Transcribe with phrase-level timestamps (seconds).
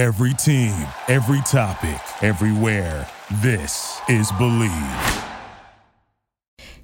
[0.00, 3.06] Every team, every topic, everywhere.
[3.42, 4.70] This is Believe.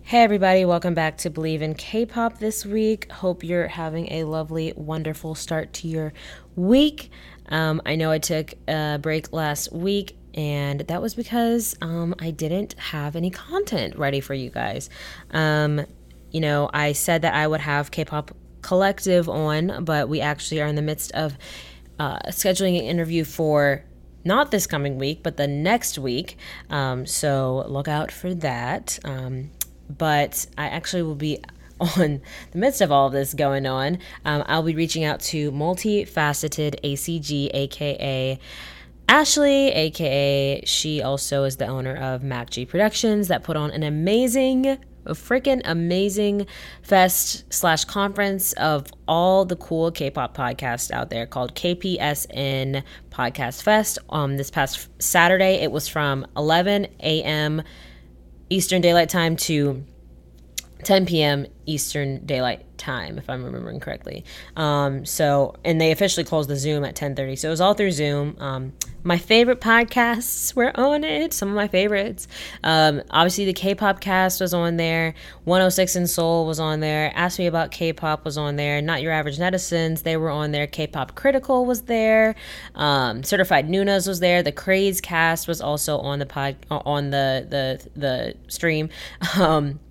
[0.03, 3.11] Hey, everybody, welcome back to Believe in K pop this week.
[3.11, 6.13] Hope you're having a lovely, wonderful start to your
[6.57, 7.11] week.
[7.49, 12.33] Um, I know I took a break last week, and that was because um, I
[12.33, 14.91] didn't have any content ready for you guys.
[15.31, 15.87] Um,
[16.33, 20.61] you know, I said that I would have K pop collective on, but we actually
[20.61, 21.39] are in the midst of
[21.99, 23.85] uh, scheduling an interview for
[24.25, 26.37] not this coming week, but the next week.
[26.69, 28.99] Um, so look out for that.
[29.05, 29.51] Um,
[29.89, 31.39] but I actually will be
[31.81, 33.99] on the midst of all of this going on.
[34.25, 38.39] Um, I'll be reaching out to multifaceted ACG, aka
[39.09, 44.79] Ashley, aka she also is the owner of MacG Productions, that put on an amazing
[45.07, 46.47] a freaking amazing
[46.83, 53.99] fest slash conference of all the cool K-pop podcasts out there called KPSN Podcast Fest.
[54.11, 57.63] Um, this past Saturday, it was from 11 a.m.
[58.51, 59.85] Eastern Daylight Time to
[60.87, 61.47] 10 p.m.
[61.67, 64.25] Eastern Daylight Time, if I'm remembering correctly.
[64.55, 67.37] Um, so, and they officially closed the Zoom at 10:30.
[67.41, 68.37] So it was all through Zoom.
[68.39, 71.33] Um, my favorite podcasts were on it.
[71.33, 72.29] Some of my favorites.
[72.63, 75.15] Um, obviously, the K-pop cast was on there.
[75.43, 77.11] 106 in Seoul was on there.
[77.17, 78.81] Ask Me About K-pop was on there.
[78.81, 80.69] Not Your Average Netizens, they were on there.
[80.69, 82.37] K-pop Critical was there.
[82.77, 84.45] Um, Certified Nunas was there.
[84.45, 88.89] The Craze cast was also on the pod on the the the stream.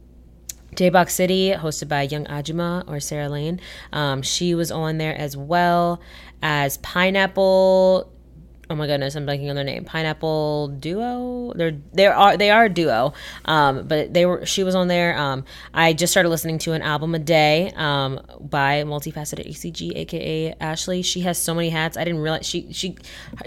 [0.76, 3.59] J-Box City, hosted by Young Ajuma or Sarah Lane.
[3.92, 6.02] Um, she was on there as well
[6.42, 8.12] as Pineapple
[8.69, 9.85] oh my goodness, I'm blanking on their name.
[9.85, 11.53] Pineapple Duo.
[11.55, 13.13] They're they are they are a duo.
[13.45, 15.17] Um, but they were she was on there.
[15.17, 20.55] Um, I just started listening to an album a day um, by multifaceted ACG, aka
[20.59, 21.02] Ashley.
[21.02, 21.97] She has so many hats.
[21.97, 22.95] I didn't realize she she,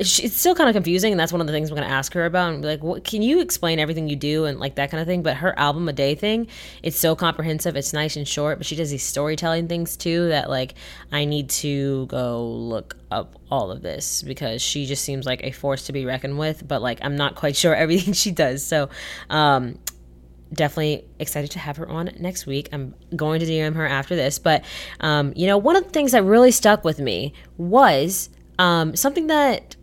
[0.03, 2.13] she it's still kind of confusing, and that's one of the things I'm gonna ask
[2.15, 4.91] her about and be like, what can you explain everything you do and like that
[4.91, 5.23] kind of thing.
[5.23, 6.49] But her album a day thing,
[6.83, 7.77] it's so comprehensive.
[7.77, 10.75] It's nice and short, but she does these storytelling things too that like
[11.13, 15.51] I need to go look up all of this because she just seems like a
[15.51, 18.65] force to be reckoned with but like i'm not quite sure everything she does.
[18.65, 18.89] So
[19.31, 19.79] um
[20.53, 22.71] definitely excited to have her on next week.
[22.73, 24.65] I'm going to dm her after this but
[25.01, 29.29] um you know one of the things that really stuck with me was um something
[29.29, 29.77] that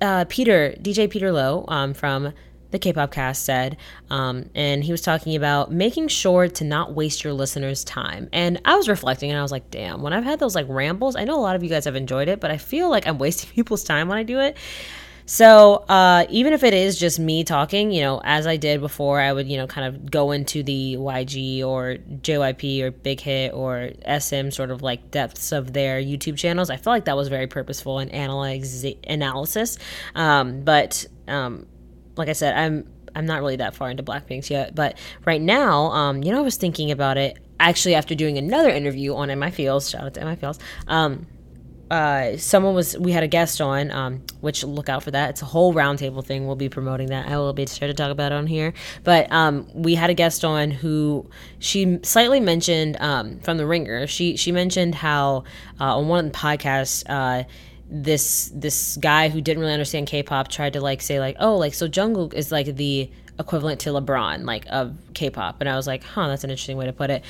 [0.00, 2.32] uh peter dj peter lowe um from
[2.72, 3.76] the K-pop cast said,
[4.10, 8.28] um, and he was talking about making sure to not waste your listeners' time.
[8.32, 11.14] And I was reflecting, and I was like, "Damn!" When I've had those like rambles,
[11.14, 13.18] I know a lot of you guys have enjoyed it, but I feel like I'm
[13.22, 14.56] wasting people's time when I do it.
[15.26, 19.20] So uh, even if it is just me talking, you know, as I did before,
[19.20, 23.54] I would, you know, kind of go into the YG or JYP or Big Hit
[23.54, 26.70] or SM sort of like depths of their YouTube channels.
[26.70, 29.78] I feel like that was very purposeful and analyze analysis.
[30.14, 31.66] Um, but um,
[32.16, 35.86] like I said, I'm I'm not really that far into Blackpink yet, but right now,
[35.86, 39.50] um, you know, I was thinking about it actually after doing another interview on MI
[39.50, 39.90] Feels.
[39.90, 40.58] Shout out to MI Feels.
[40.88, 41.26] Um,
[41.92, 45.28] uh, someone was we had a guest on, um, which look out for that.
[45.28, 46.46] It's a whole roundtable thing.
[46.46, 47.28] We'll be promoting that.
[47.28, 48.72] I will be sure to talk about it on here.
[49.04, 54.06] But um, we had a guest on who she slightly mentioned um, from the Ringer.
[54.06, 55.44] She she mentioned how
[55.78, 57.04] uh, on one of the podcasts.
[57.06, 57.44] Uh,
[57.94, 61.74] this this guy who didn't really understand K-pop tried to like say like oh like
[61.74, 65.60] so Jungkook is like the equivalent to LeBron like of K-pop.
[65.60, 67.22] And I was like huh that's an interesting way to put it.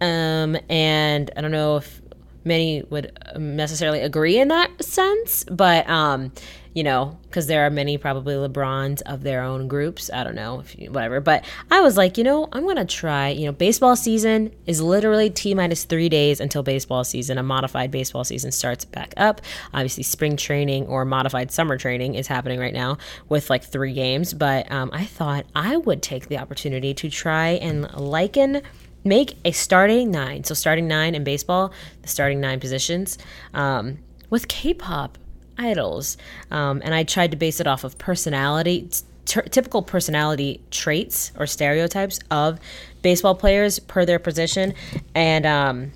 [0.00, 2.00] Um and I don't know if
[2.44, 6.30] many would necessarily agree in that sense but um
[6.76, 10.10] you know, because there are many probably LeBrons of their own groups.
[10.12, 11.22] I don't know, you, whatever.
[11.22, 13.30] But I was like, you know, I'm going to try.
[13.30, 17.38] You know, baseball season is literally T minus three days until baseball season.
[17.38, 19.40] A modified baseball season starts back up.
[19.72, 22.98] Obviously, spring training or modified summer training is happening right now
[23.30, 24.34] with like three games.
[24.34, 28.60] But um, I thought I would take the opportunity to try and liken
[29.02, 30.44] make a starting nine.
[30.44, 31.72] So starting nine in baseball,
[32.02, 33.16] the starting nine positions
[33.54, 33.96] um,
[34.28, 35.16] with K-pop
[35.58, 36.16] idols.
[36.50, 38.88] Um, and I tried to base it off of personality,
[39.24, 42.58] t- typical personality traits or stereotypes of
[43.02, 44.74] baseball players per their position.
[45.14, 45.92] And um,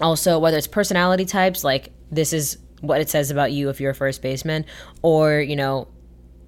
[0.00, 3.92] also, whether it's personality types, like this is what it says about you if you're
[3.92, 4.64] a first baseman,
[5.02, 5.88] or, you know,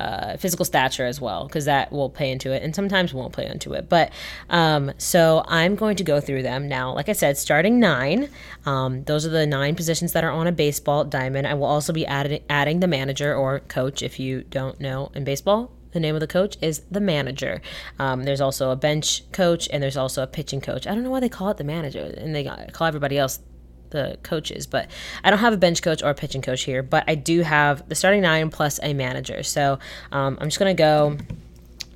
[0.01, 3.47] uh, physical stature as well, because that will play into it and sometimes won't play
[3.47, 3.89] into it.
[3.89, 4.13] But
[4.51, 6.95] um, so I'm going to go through them now.
[6.95, 8.29] Like I said, starting nine,
[8.67, 11.47] um, those are the nine positions that are on a baseball diamond.
[11.47, 15.25] I will also be adding, adding the manager or coach if you don't know in
[15.25, 15.73] baseball.
[15.93, 17.63] The name of the coach is the manager.
[17.99, 20.87] Um, there's also a bench coach and there's also a pitching coach.
[20.87, 23.41] I don't know why they call it the manager and they call everybody else
[23.91, 24.91] the coaches, but
[25.25, 27.89] I don't have a bench coach or a pitching coach here, but I do have
[27.89, 29.43] the starting nine plus a manager.
[29.43, 29.79] So
[30.13, 31.17] um, I'm just gonna go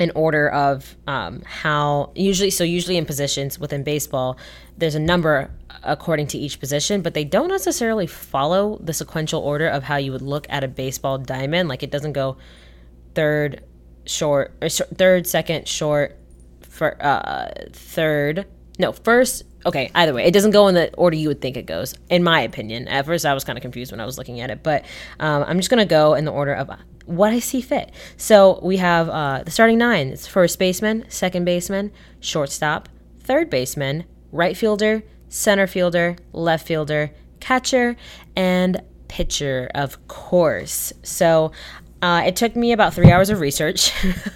[0.03, 4.37] in order of um, how usually so usually in positions within baseball
[4.77, 5.51] there's a number
[5.85, 10.11] according to each position but they don't necessarily follow the sequential order of how you
[10.11, 12.37] would look at a baseball diamond like it doesn't go
[13.15, 13.63] third
[14.05, 16.19] short or third second short
[16.63, 18.47] for uh, third
[18.79, 21.67] no first okay either way it doesn't go in the order you would think it
[21.67, 24.41] goes in my opinion at first i was kind of confused when i was looking
[24.41, 24.85] at it but
[25.21, 26.71] um, i'm just going to go in the order of
[27.07, 27.91] what I see fit.
[28.17, 30.09] So we have uh, the starting nine.
[30.09, 32.89] It's first baseman, second baseman, shortstop,
[33.21, 37.97] third baseman, right fielder, center fielder, left fielder, catcher,
[38.37, 40.93] and pitcher, of course.
[41.03, 41.53] So
[42.03, 43.93] uh, it took me about three hours of research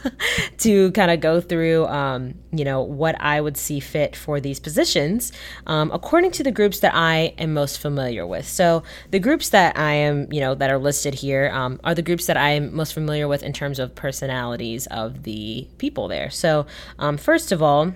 [0.58, 4.60] to kind of go through, um, you know, what I would see fit for these
[4.60, 5.32] positions
[5.66, 8.46] um, according to the groups that I am most familiar with.
[8.46, 12.02] So the groups that I am, you know, that are listed here um, are the
[12.02, 16.30] groups that I'm most familiar with in terms of personalities of the people there.
[16.30, 16.66] So
[17.00, 17.92] um, first of all,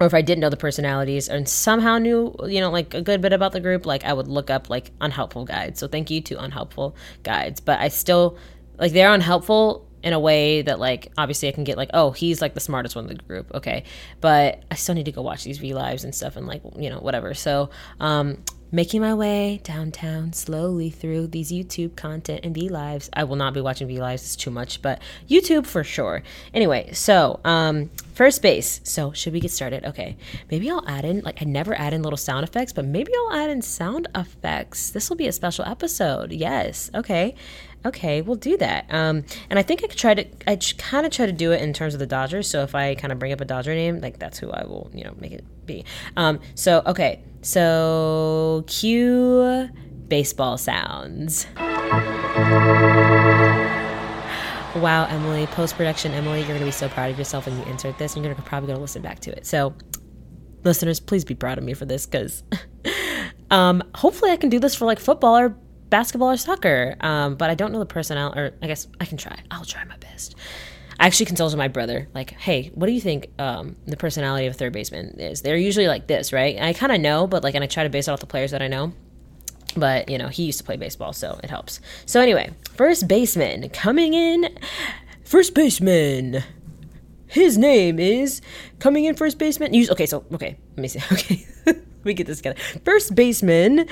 [0.00, 3.20] or if I didn't know the personalities and somehow knew, you know, like a good
[3.20, 5.78] bit about the group, like I would look up like unhelpful guides.
[5.78, 7.60] So thank you to unhelpful guides.
[7.60, 8.36] But I still
[8.78, 12.42] like they're unhelpful in a way that like obviously I can get like oh he's
[12.42, 13.84] like the smartest one in the group okay.
[14.20, 16.90] But I still need to go watch these V lives and stuff and like you
[16.90, 17.32] know whatever.
[17.32, 23.24] So um making my way downtown slowly through these YouTube content and V lives I
[23.24, 26.22] will not be watching V lives it's too much but YouTube for sure.
[26.52, 28.82] Anyway so um first base.
[28.84, 29.86] So should we get started?
[29.86, 30.18] Okay.
[30.50, 33.38] Maybe I'll add in like I never add in little sound effects but maybe I'll
[33.38, 34.90] add in sound effects.
[34.90, 36.30] This will be a special episode.
[36.30, 36.90] Yes.
[36.94, 37.34] Okay
[37.84, 38.86] okay, we'll do that.
[38.88, 41.60] Um, and I think I could try to, I kind of try to do it
[41.60, 42.48] in terms of the Dodgers.
[42.48, 44.90] So if I kind of bring up a Dodger name, like that's who I will,
[44.94, 45.84] you know, make it be.
[46.16, 49.68] Um, so okay, so cue
[50.08, 51.46] baseball sounds.
[54.76, 57.96] Wow, Emily, post production, Emily, you're gonna be so proud of yourself when you insert
[57.98, 58.16] this.
[58.16, 59.46] And you're gonna probably gonna listen back to it.
[59.46, 59.74] So,
[60.64, 62.42] listeners, please be proud of me for this because
[63.50, 65.56] um, hopefully I can do this for like football or
[65.94, 66.96] basketball or soccer.
[66.98, 69.38] Um, but I don't know the personnel, or I guess I can try.
[69.52, 70.34] I'll try my best.
[70.98, 74.56] I actually consulted my brother, like, hey, what do you think um, the personality of
[74.56, 75.42] third baseman is?
[75.42, 76.60] They're usually like this, right?
[76.60, 78.50] I kind of know, but like, and I try to base it off the players
[78.50, 78.92] that I know.
[79.76, 81.80] But, you know, he used to play baseball, so it helps.
[82.06, 84.56] So, anyway, first baseman coming in.
[85.24, 86.42] First baseman.
[87.28, 88.40] His name is
[88.80, 89.74] coming in first baseman.
[89.74, 91.00] Use, Okay, so, okay, let me see.
[91.12, 91.46] Okay,
[92.04, 92.60] we get this together.
[92.84, 93.88] First baseman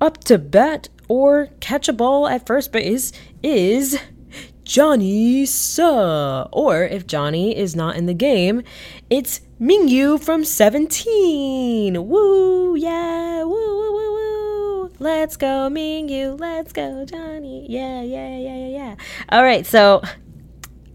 [0.00, 3.12] up to bat or catch a ball at first base
[3.42, 3.98] is
[4.64, 6.48] Johnny Suh.
[6.52, 8.62] Or if Johnny is not in the game,
[9.08, 12.08] it's Mingyu from 17.
[12.08, 14.92] Woo, yeah, woo, woo, woo, woo.
[14.98, 16.38] Let's go, Mingyu.
[16.38, 17.66] Let's go, Johnny.
[17.70, 18.94] Yeah, yeah, yeah, yeah, yeah.
[19.30, 20.02] All right, so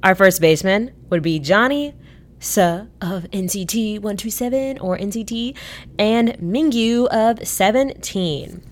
[0.03, 1.95] our first baseman would be Johnny
[2.39, 5.55] Suh of NCT 127 or NCT
[5.99, 8.70] and Mingyu of 17.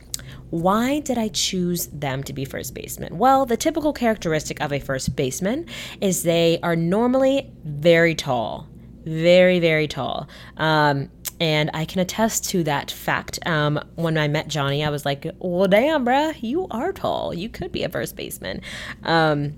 [0.50, 3.18] Why did I choose them to be first baseman?
[3.18, 5.66] Well, the typical characteristic of a first baseman
[6.01, 8.68] is they are normally very tall,
[9.06, 10.28] very, very tall.
[10.57, 11.10] Um,
[11.40, 13.40] and I can attest to that fact.
[13.46, 17.34] Um, when I met Johnny, I was like, well, damn, bruh, you are tall.
[17.34, 18.62] You could be a first baseman.
[19.04, 19.56] Um,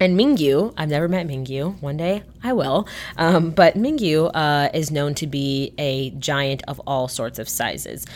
[0.00, 1.80] and Mingyu, I've never met Mingyu.
[1.82, 2.86] One day I will.
[3.16, 8.06] Um, but Mingyu uh, is known to be a giant of all sorts of sizes.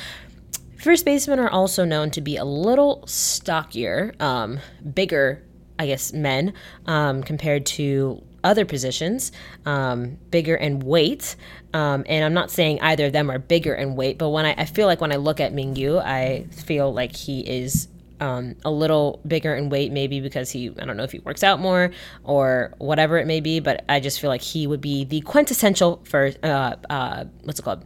[0.82, 4.58] First basemen are also known to be a little stockier, um,
[4.92, 5.40] bigger,
[5.78, 6.54] I guess, men
[6.86, 9.30] um, compared to other positions,
[9.64, 11.36] um, bigger in weight.
[11.72, 14.56] Um, and I'm not saying either of them are bigger in weight, but when I,
[14.58, 17.86] I feel like when I look at Mingyu, I feel like he is
[18.18, 21.44] um, a little bigger in weight, maybe because he, I don't know if he works
[21.44, 21.92] out more
[22.24, 26.02] or whatever it may be, but I just feel like he would be the quintessential
[26.02, 27.84] for, uh, uh, what's it called?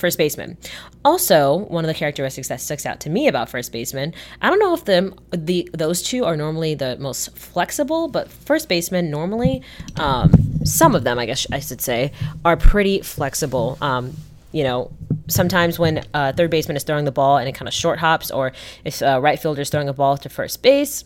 [0.00, 0.56] First baseman.
[1.04, 4.58] Also, one of the characteristics that sticks out to me about first baseman, I don't
[4.58, 9.62] know if the the those two are normally the most flexible, but first baseman normally,
[9.96, 10.32] um,
[10.64, 12.12] some of them, I guess I should say,
[12.44, 13.78] are pretty flexible.
[13.80, 14.14] Um,
[14.52, 14.90] you know,
[15.28, 18.30] sometimes when uh, third baseman is throwing the ball and it kind of short hops,
[18.30, 18.52] or
[18.84, 21.04] if uh, right fielder is throwing a ball to first base,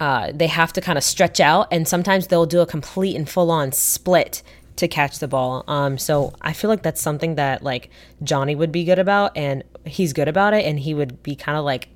[0.00, 3.28] uh, they have to kind of stretch out, and sometimes they'll do a complete and
[3.28, 4.42] full on split
[4.76, 5.64] to catch the ball.
[5.68, 7.90] Um, so I feel like that's something that like
[8.22, 11.56] Johnny would be good about, and he's good about it, and he would be kind
[11.56, 11.88] of like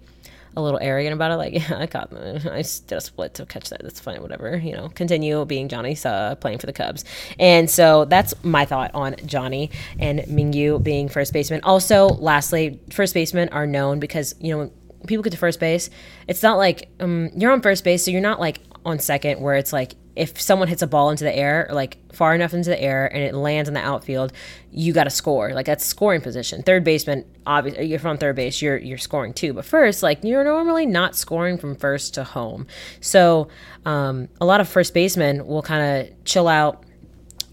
[0.57, 1.37] a little arrogant about it.
[1.37, 3.83] Like, yeah, I caught, I did a split to catch that.
[3.83, 4.57] That's fine, whatever.
[4.57, 7.05] You know, continue being Johnny uh, playing for the Cubs.
[7.39, 11.61] And so that's my thought on Johnny and Mingyu being first baseman.
[11.63, 14.73] Also, lastly, first basemen are known because you know
[15.07, 15.91] people get to first base.
[16.27, 19.55] It's not like um, you're on first base, so you're not like on second where
[19.55, 22.81] it's like if someone hits a ball into the air, like far enough into the
[22.81, 24.33] air, and it lands in the outfield,
[24.73, 25.53] you got to score.
[25.53, 26.63] Like that's scoring position.
[26.65, 29.53] Third baseman, obviously, you're from third base, you're you're scoring too.
[29.53, 32.67] But first, like you're normally not scoring from first to home.
[33.01, 33.47] So
[33.85, 36.83] um, a lot of first basemen will kind of chill out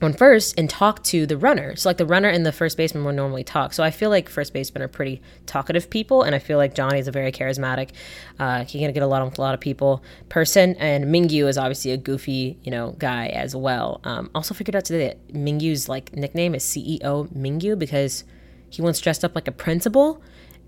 [0.02, 1.76] on first and talk to the runner.
[1.76, 3.74] So like the runner and the first baseman would normally talk.
[3.74, 7.00] So I feel like first basemen are pretty talkative people, and I feel like Johnny
[7.00, 7.92] is a very charismatic.
[8.40, 11.92] Uh, gonna get a lot of a lot of people person, and Mingyu is obviously
[11.92, 14.02] a goofy you know guy as well.
[14.04, 18.26] Um, also figured out today that Mingyu's like nickname is CEO Mingyu because
[18.70, 20.22] he once dressed up like a principal.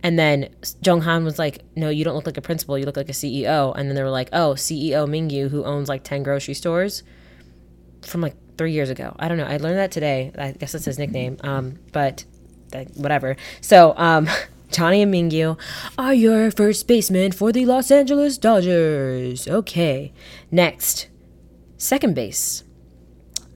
[0.04, 0.50] And then
[0.84, 2.78] Jeonghan was like, "No, you don't look like a principal.
[2.78, 5.90] You look like a CEO." And then they were like, "Oh, CEO Mingyu, who owns
[5.90, 7.02] like ten grocery stores,
[8.04, 9.16] from like three years ago.
[9.20, 9.46] I don't know.
[9.46, 10.32] I learned that today.
[10.38, 11.38] I guess that's his nickname.
[11.42, 12.26] Um, but
[12.96, 13.36] whatever.
[13.62, 14.30] So, um,
[14.72, 15.58] Johnny and Mingyu
[15.98, 19.48] are your first baseman for the Los Angeles Dodgers.
[19.48, 20.12] Okay.
[20.52, 21.08] Next,
[21.78, 22.64] second base.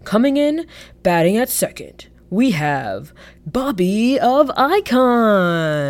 [0.06, 0.66] Coming in,
[1.04, 3.14] batting at second, we have
[3.46, 5.90] Bobby of iKON.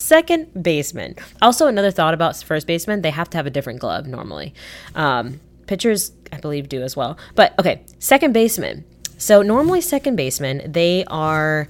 [0.00, 1.14] Second baseman.
[1.40, 4.54] Also, another thought about first baseman, they have to have a different glove normally.
[4.94, 7.16] Um, pitchers I believe, do as well.
[7.34, 8.84] But okay, second baseman.
[9.16, 11.68] So normally second baseman, they are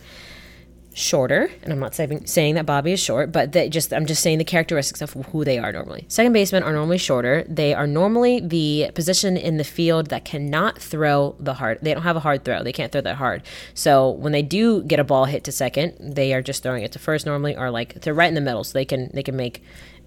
[0.94, 4.22] shorter, and I'm not saying, saying that Bobby is short, but they just I'm just
[4.22, 6.06] saying the characteristics of who they are normally.
[6.08, 7.44] Second basemen are normally shorter.
[7.48, 11.80] They are normally the position in the field that cannot throw the hard.
[11.82, 12.62] They don't have a hard throw.
[12.62, 13.42] They can't throw that hard.
[13.74, 16.92] So when they do get a ball hit to second, they are just throwing it
[16.92, 19.36] to first normally, or like they're right in the middle, so they can they can
[19.36, 19.62] make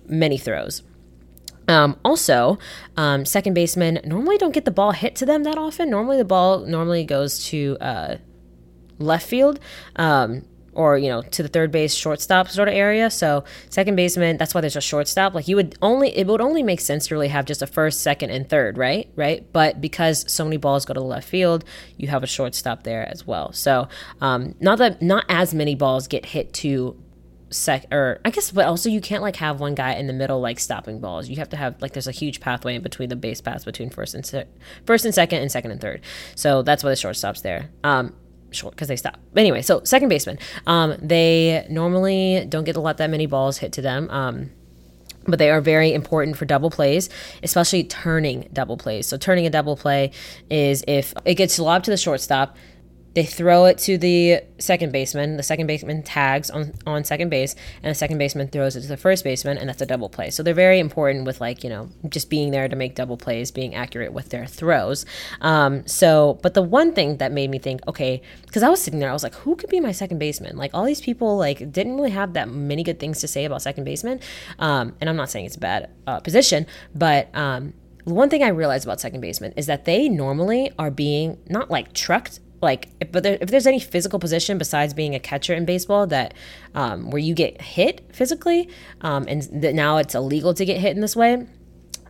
[0.08, 0.82] many throws.
[1.68, 2.58] Um, also,
[2.96, 5.90] um, second basemen normally don't get the ball hit to them that often.
[5.90, 8.18] Normally, the ball normally goes to uh,
[9.00, 9.60] left field.
[9.96, 10.44] Um,
[10.78, 14.54] or you know to the third base shortstop sort of area so second baseman that's
[14.54, 17.28] why there's a shortstop like you would only it would only make sense to really
[17.28, 20.94] have just a first second and third right right but because so many balls go
[20.94, 21.66] to the left field
[21.98, 23.88] you have a shortstop there as well so
[24.22, 26.96] um, not that not as many balls get hit to
[27.50, 30.42] sec or I guess but also you can't like have one guy in the middle
[30.42, 31.30] like stopping balls.
[31.30, 33.90] You have to have like there's a huge pathway in between the base paths between
[33.90, 34.48] first and se-
[34.86, 36.02] first and second and second and third.
[36.36, 37.70] So that's why the shortstop's there.
[37.84, 38.14] Um
[38.52, 39.20] short because they stop.
[39.36, 40.40] Anyway, so second baseman.
[40.66, 44.10] Um they normally don't get to let that many balls hit to them.
[44.10, 44.52] Um
[45.28, 47.10] but they are very important for double plays,
[47.44, 49.08] especially turning double plays.
[49.08, 50.12] So turning a double play
[50.50, 52.56] is if it gets lobbed to the shortstop,
[53.18, 55.38] they throw it to the second baseman.
[55.38, 58.88] The second baseman tags on, on second base, and the second baseman throws it to
[58.88, 60.30] the first baseman, and that's a double play.
[60.30, 63.50] So they're very important with like you know just being there to make double plays,
[63.50, 65.04] being accurate with their throws.
[65.42, 69.00] Um, so, but the one thing that made me think, okay, because I was sitting
[69.00, 70.56] there, I was like, who could be my second baseman?
[70.56, 73.64] Like all these people like didn't really have that many good things to say about
[73.64, 74.20] second baseman.
[74.60, 78.50] Um, and I'm not saying it's a bad uh, position, but um, one thing I
[78.50, 83.12] realized about second baseman is that they normally are being not like trucked like if,
[83.12, 86.34] but there, if there's any physical position besides being a catcher in baseball that
[86.76, 88.70] um, where you get hit physically
[89.02, 91.46] um, and now it's illegal to get hit in this way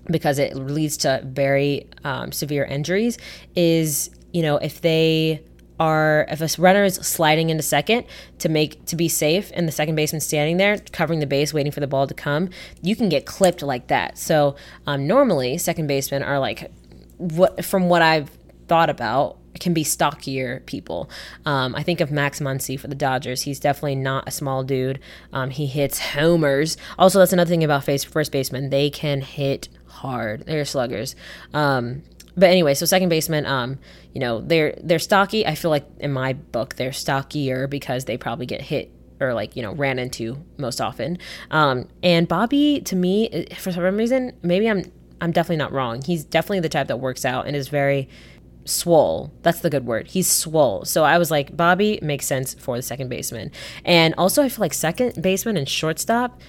[0.10, 3.18] because it leads to very um, severe injuries
[3.56, 5.44] is you know if they
[5.80, 8.06] are if a runner is sliding into second
[8.40, 11.72] to make to be safe and the second baseman standing there covering the base waiting
[11.72, 12.50] for the ball to come
[12.82, 14.18] you can get clipped like that.
[14.18, 14.56] So
[14.88, 16.72] um, normally second basemen are like
[17.18, 18.30] what from what i've
[18.68, 21.10] thought about can be stockier people.
[21.46, 23.44] Um, I think of Max Muncy for the Dodgers.
[23.44, 25.00] He's definitely not a small dude.
[25.34, 26.78] Um, he hits homers.
[26.98, 28.70] Also, that's another thing about face first baseman.
[28.70, 30.46] They can hit hard.
[30.46, 31.16] They're sluggers.
[31.54, 32.04] Um,
[32.36, 33.80] but anyway, so second baseman, um,
[34.14, 35.46] you know, they're they're stocky.
[35.46, 39.56] I feel like in my book they're stockier because they probably get hit or like
[39.56, 41.18] you know ran into most often.
[41.50, 46.02] Um, and Bobby, to me, for some reason, maybe I'm I'm definitely not wrong.
[46.04, 48.08] He's definitely the type that works out and is very
[48.68, 49.34] swole.
[49.42, 50.08] That's the good word.
[50.08, 50.86] He's swole.
[50.86, 53.52] So I was like, Bobby makes sense for the second baseman.
[53.86, 56.42] And also, I feel like second baseman and shortstop,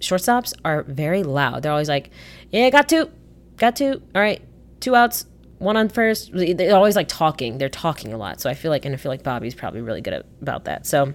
[0.00, 1.62] shortstops are very loud.
[1.62, 2.10] They're always like,
[2.50, 3.10] yeah, got two,
[3.56, 4.02] got two.
[4.14, 4.42] All right,
[4.80, 5.26] two outs,
[5.58, 6.30] one on first.
[6.32, 7.58] They're always like talking.
[7.58, 8.40] They're talking a lot.
[8.40, 10.86] So I feel like, and I feel like Bobby's probably really good at, about that.
[10.86, 11.14] So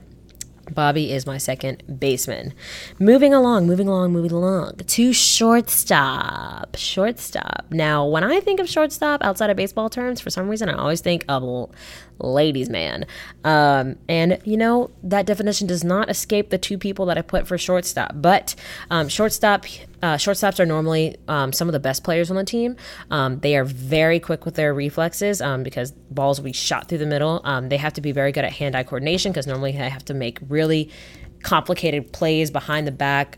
[0.73, 2.53] Bobby is my second baseman.
[2.99, 6.75] Moving along, moving along, moving along to shortstop.
[6.75, 7.65] Shortstop.
[7.69, 11.01] Now, when I think of shortstop outside of baseball terms, for some reason, I always
[11.01, 11.43] think of
[12.19, 13.05] ladies' man.
[13.43, 17.47] Um, and, you know, that definition does not escape the two people that I put
[17.47, 18.13] for shortstop.
[18.15, 18.55] But
[18.89, 19.65] um, shortstop,
[20.01, 22.75] uh, shortstops are normally um, some of the best players on the team.
[23.11, 26.99] Um, they are very quick with their reflexes um, because balls will be shot through
[26.99, 27.41] the middle.
[27.43, 30.05] Um, they have to be very good at hand eye coordination because normally they have
[30.05, 30.89] to make really
[31.43, 33.37] complicated plays behind the back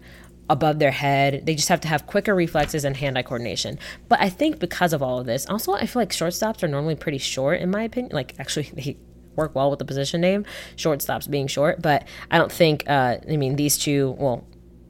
[0.52, 1.46] above their head.
[1.46, 3.80] They just have to have quicker reflexes and hand eye coordination.
[4.10, 6.96] But I think because of all of this, also I feel like shortstops are normally
[6.96, 8.12] pretty short in my opinion.
[8.14, 8.98] Like actually they
[9.38, 11.82] work well with the position name, shortstops being short.
[11.82, 14.16] But I don't think uh, I mean these two.
[14.20, 14.46] Well,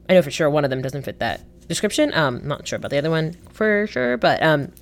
[0.09, 2.11] I know for sure one of them doesn't fit that description.
[2.15, 4.73] Um, not sure about the other one for sure, but um,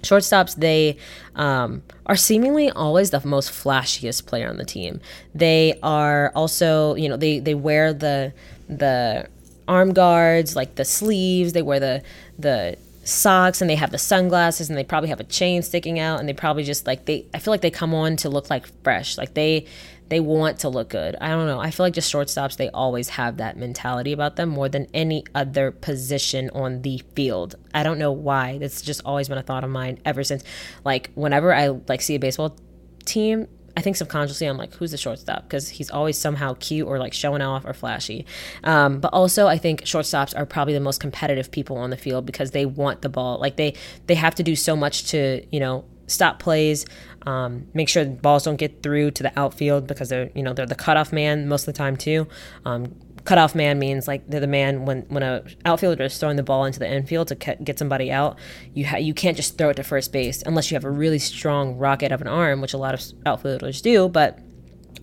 [0.00, 0.96] shortstops they
[1.34, 5.00] um, are seemingly always the most flashiest player on the team.
[5.34, 8.32] They are also, you know, they they wear the
[8.68, 9.28] the
[9.68, 11.52] arm guards, like the sleeves.
[11.52, 12.02] They wear the
[12.38, 16.20] the socks and they have the sunglasses and they probably have a chain sticking out
[16.20, 18.66] and they probably just like they I feel like they come on to look like
[18.82, 19.18] fresh.
[19.18, 19.66] Like they
[20.08, 21.16] they want to look good.
[21.20, 21.60] I don't know.
[21.60, 25.24] I feel like just shortstops they always have that mentality about them more than any
[25.34, 27.54] other position on the field.
[27.72, 28.58] I don't know why.
[28.58, 30.44] That's just always been a thought of mine ever since
[30.84, 32.56] like whenever I like see a baseball
[33.04, 35.42] team I think subconsciously I'm like, who's the shortstop?
[35.42, 38.24] Because he's always somehow cute or like showing off or flashy.
[38.62, 42.24] Um, but also, I think shortstops are probably the most competitive people on the field
[42.26, 43.38] because they want the ball.
[43.38, 43.74] Like they
[44.06, 46.86] they have to do so much to you know stop plays,
[47.26, 50.52] um, make sure the balls don't get through to the outfield because they're you know
[50.52, 52.28] they're the cutoff man most of the time too.
[52.64, 56.42] Um, cutoff man means like they're the man when when a outfielder is throwing the
[56.42, 58.38] ball into the infield to get somebody out.
[58.74, 61.18] You ha- you can't just throw it to first base unless you have a really
[61.18, 64.38] strong rocket of an arm, which a lot of outfielders do, but.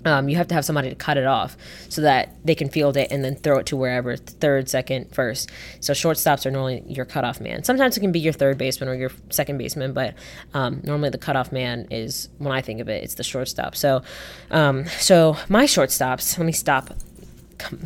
[0.04, 1.56] Um, you have to have somebody to cut it off
[1.88, 5.52] so that they can field it and then throw it to wherever third, second, first.
[5.80, 7.64] So shortstops are normally your cutoff man.
[7.64, 10.16] Sometimes it can be your third baseman or your second baseman, but
[10.56, 13.76] um, normally the cutoff man is when I think of it, it's the shortstop.
[13.76, 14.02] So,
[14.50, 16.36] um, so my shortstops.
[16.36, 16.96] Let me stop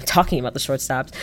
[0.05, 1.13] talking about the shortstops.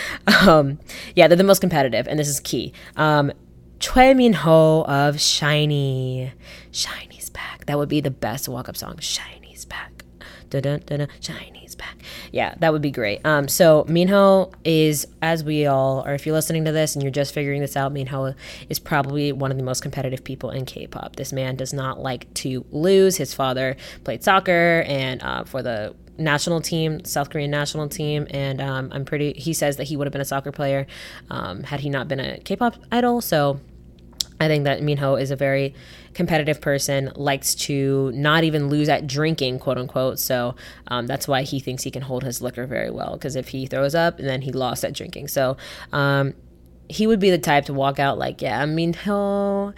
[0.46, 0.78] Um,
[1.14, 2.72] yeah, they're the most competitive, and this is key.
[2.96, 3.32] Um,
[3.80, 6.32] Choi Min Ho of SHINee.
[6.70, 7.66] SHINee's back.
[7.66, 8.96] That would be the best walk up song.
[8.96, 10.04] SHINee's back.
[10.50, 11.08] Dun-dun-dun-dun.
[11.20, 11.96] SHINee's back.
[12.30, 13.24] Yeah, that would be great.
[13.24, 17.10] Um, so Minho is, as we all, or if you're listening to this and you're
[17.10, 18.34] just figuring this out, Minho
[18.68, 21.16] is probably one of the most competitive people in K-pop.
[21.16, 23.16] This man does not like to lose.
[23.16, 28.60] His father played soccer and uh, for the national team, South Korean national team, and
[28.60, 29.32] um, I'm pretty.
[29.34, 30.86] He says that he would have been a soccer player
[31.30, 33.20] um, had he not been a K-pop idol.
[33.20, 33.60] So
[34.40, 35.74] I think that Minho is a very
[36.14, 40.18] competitive person, likes to not even lose at drinking, quote unquote.
[40.18, 40.56] So
[40.88, 43.12] um, that's why he thinks he can hold his liquor very well.
[43.14, 45.28] Because if he throws up, then he lost at drinking.
[45.28, 45.56] So
[45.92, 46.34] um,
[46.88, 49.72] he would be the type to walk out like, yeah, Minho,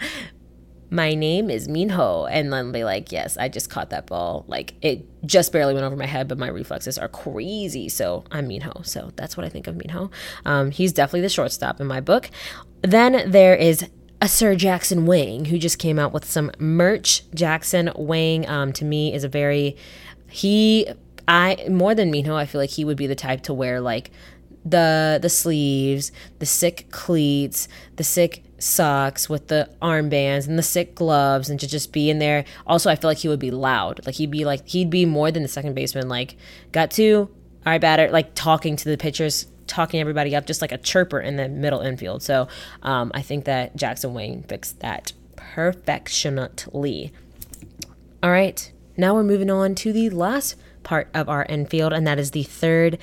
[0.89, 2.25] my name is Minho.
[2.25, 4.45] And then be like, yes, I just caught that ball.
[4.47, 7.89] Like it just barely went over my head, but my reflexes are crazy.
[7.89, 8.81] So I'm Minho.
[8.83, 10.11] So that's what I think of Minho.
[10.45, 12.29] Um, he's definitely the shortstop in my book.
[12.81, 13.89] Then there is
[14.21, 17.23] a Sir Jackson Wang who just came out with some merch.
[17.33, 19.75] Jackson Wang, um, to me, is a very,
[20.29, 20.87] he,
[21.27, 24.11] I, more than Minho, I feel like he would be the type to wear like
[24.65, 27.67] the the sleeves, the sick cleats,
[27.97, 32.19] the sick socks with the armbands and the sick gloves and to just be in
[32.19, 32.43] there.
[32.65, 34.05] Also, I feel like he would be loud.
[34.05, 36.09] Like he'd be like he'd be more than the second baseman.
[36.09, 36.35] Like
[36.71, 37.29] got two,
[37.65, 38.09] all right, batter.
[38.09, 41.81] Like talking to the pitchers, talking everybody up, just like a chirper in the middle
[41.81, 42.23] infield.
[42.23, 42.47] So
[42.81, 47.13] um, I think that Jackson Wang fixed that perfectionately.
[48.23, 52.17] All right, now we're moving on to the last part of our infield, and that
[52.17, 52.97] is the third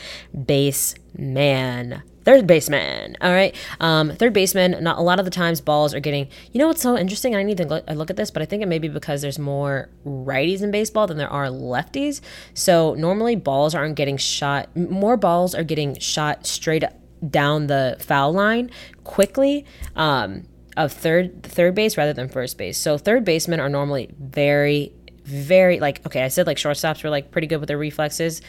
[0.47, 2.03] base man.
[2.25, 3.17] Third baseman.
[3.21, 3.55] All right.
[3.81, 4.83] Um, third baseman.
[4.83, 6.29] Not a lot of the times balls are getting.
[6.53, 7.35] You know what's so interesting?
[7.35, 9.39] I need to look, look at this, but I think it may be because there's
[9.39, 12.21] more righties in baseball than there are lefties.
[12.55, 14.75] So normally balls aren't getting shot.
[14.77, 16.85] More balls are getting shot straight
[17.29, 18.71] down the foul line
[19.05, 19.65] quickly.
[19.97, 22.79] Um, of third third base rather than first base.
[22.79, 24.93] So third basemen are normally very
[25.25, 28.43] very like okay, I said like shortstops were like pretty good with their reflexes,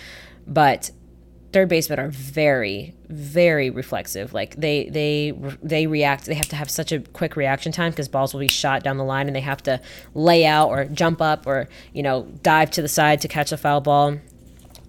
[0.47, 0.91] but
[1.53, 4.33] third basemen are very very reflexive.
[4.33, 8.07] Like they they they react they have to have such a quick reaction time because
[8.07, 9.79] balls will be shot down the line and they have to
[10.15, 13.57] lay out or jump up or you know dive to the side to catch a
[13.57, 14.17] foul ball.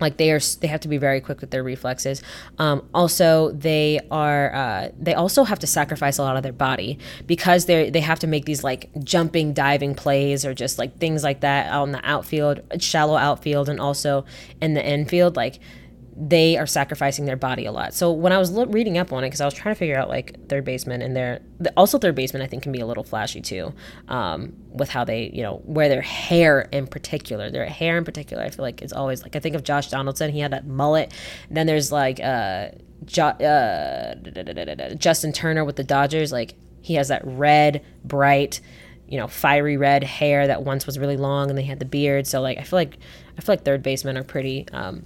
[0.00, 2.22] Like they are they have to be very quick with their reflexes.
[2.59, 6.98] Um, also they are uh, they also have to sacrifice a lot of their body
[7.27, 11.22] because they they have to make these like jumping diving plays or just like things
[11.22, 14.24] like that out in the outfield shallow outfield and also
[14.61, 15.37] in the infield.
[15.37, 15.61] Like
[16.16, 17.92] they are sacrificing their body a lot.
[17.92, 19.98] So when I was lo- reading up on it, because I was trying to figure
[19.98, 22.87] out like third baseman and their the, also third baseman, I think can be a
[22.87, 23.74] little flashy too,
[24.09, 27.50] um, with how they you know wear their hair in particular.
[27.50, 30.31] Their hair in particular, I feel like is always like I think of Josh Donaldson.
[30.31, 31.12] He had that mullet.
[31.48, 32.68] And then there's like uh,
[33.05, 36.31] jo- uh, Justin Turner with the Dodgers.
[36.31, 38.61] Like he has that red, bright
[39.07, 42.27] you know, fiery red hair that once was really long and they had the beard.
[42.27, 42.98] So like I feel like
[43.37, 45.05] I feel like third basemen are pretty um,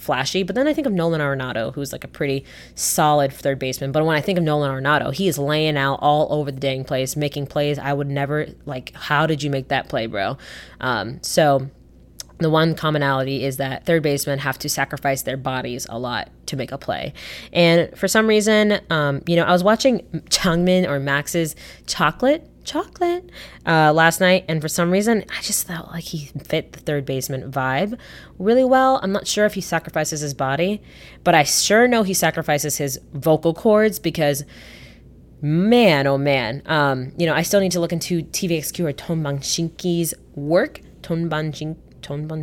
[0.00, 0.42] flashy.
[0.42, 3.92] But then I think of Nolan Arenado, who's like a pretty solid third baseman.
[3.92, 6.84] But when I think of Nolan Arenado, he is laying out all over the dang
[6.84, 7.78] place, making plays.
[7.78, 8.92] I would never like.
[8.94, 10.38] How did you make that play, bro?
[10.80, 11.70] Um, so
[12.40, 16.56] the one commonality is that third basemen have to sacrifice their bodies a lot to
[16.56, 17.12] make a play.
[17.52, 21.54] And for some reason, um, you know, I was watching Changmin or Max's
[21.86, 23.30] chocolate chocolate
[23.66, 27.04] uh, last night, and for some reason, I just felt like he fit the third
[27.04, 27.98] baseman vibe
[28.38, 29.00] really well.
[29.02, 30.82] I'm not sure if he sacrifices his body,
[31.24, 34.44] but I sure know he sacrifices his vocal cords because,
[35.40, 39.40] man, oh man, um, you know, I still need to look into TVXQ or Tonban
[39.40, 40.80] Shinki's work.
[41.02, 41.52] Tonban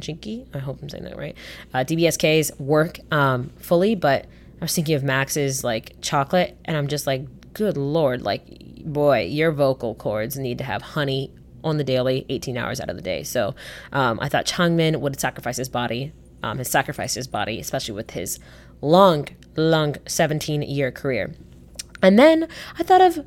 [0.01, 0.47] Shinki.
[0.55, 1.35] I hope I'm saying that right.
[1.73, 6.87] Uh, DBSK's work um, fully, but I was thinking of Max's like chocolate, and I'm
[6.87, 8.43] just like, good lord, like
[8.87, 12.95] boy, your vocal cords need to have honey on the daily, 18 hours out of
[12.95, 13.23] the day.
[13.23, 13.55] So
[13.91, 18.11] um, I thought Changmin would sacrifice his body, um, his sacrifice his body, especially with
[18.11, 18.39] his
[18.81, 21.33] long, long 17 year career.
[22.01, 22.47] And then
[22.77, 23.25] I thought of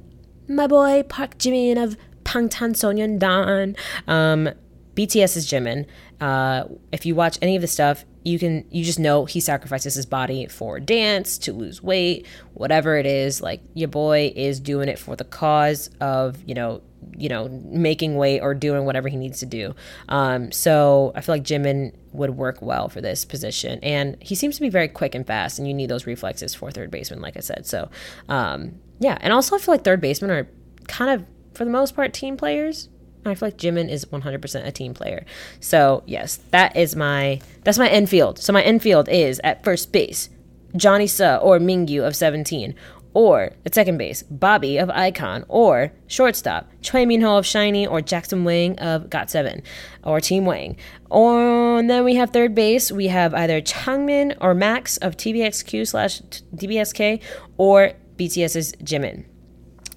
[0.48, 3.76] my boy Park Jimin of Bangtan Sonyeondan.
[4.08, 4.50] Um,
[4.94, 5.86] BTS's Jimin.
[6.20, 9.94] Uh, if you watch any of the stuff, you can you just know he sacrifices
[9.94, 14.88] his body for dance to lose weight whatever it is like your boy is doing
[14.88, 16.82] it for the cause of you know
[17.16, 19.74] you know making weight or doing whatever he needs to do.
[20.08, 23.78] Um, so i feel like jimin would work well for this position.
[23.82, 26.70] And he seems to be very quick and fast and you need those reflexes for
[26.70, 27.66] third baseman like i said.
[27.66, 27.90] So
[28.28, 29.18] um, yeah.
[29.20, 30.48] And also i feel like third basemen are
[30.88, 32.88] kind of for the most part team players
[33.24, 35.24] I feel like Jimin is 100% a team player.
[35.60, 38.38] So, yes, that is my that's my infield.
[38.38, 40.30] So my infield is at first base,
[40.76, 42.74] Johnny Suh or Mingyu of 17,
[43.12, 48.44] or at second base, Bobby of iKON, or shortstop, Choi Minho of SHINee, or Jackson
[48.44, 49.62] Wang of GOT7,
[50.04, 50.76] or Team Wang.
[51.10, 55.88] Or and then we have third base, we have either Changmin or Max of TVXQ
[55.88, 56.20] slash
[56.54, 57.20] DBSK,
[57.56, 59.24] or BTS's Jimin.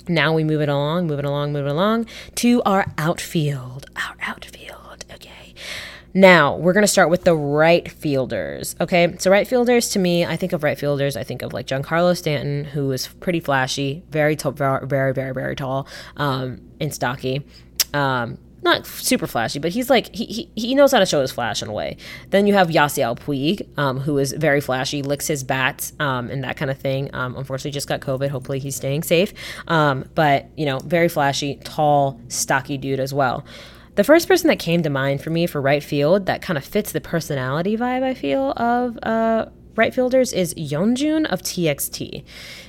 [0.07, 3.85] Now we move it along, move it along, move it along to our outfield.
[3.95, 5.05] Our outfield.
[5.13, 5.53] Okay.
[6.13, 8.75] Now we're to start with the right fielders.
[8.81, 9.15] Okay.
[9.19, 11.15] So, right fielders to me, I think of right fielders.
[11.15, 15.33] I think of like Giancarlo Stanton, who is pretty flashy, very, tall, very, very, very,
[15.33, 15.87] very tall
[16.17, 17.45] um, and stocky.
[17.93, 21.31] Um, not super flashy, but he's like he, he, he knows how to show his
[21.31, 21.97] flash in a way.
[22.29, 26.43] Then you have Yasiel Puig, um, who is very flashy, licks his bats um, and
[26.43, 27.13] that kind of thing.
[27.13, 28.29] Um, unfortunately, just got COVID.
[28.29, 29.33] Hopefully, he's staying safe.
[29.67, 33.45] Um, but you know, very flashy, tall, stocky dude as well.
[33.95, 36.65] The first person that came to mind for me for right field that kind of
[36.65, 39.45] fits the personality vibe I feel of uh,
[39.75, 42.23] right fielders is Yeonjun of TXT.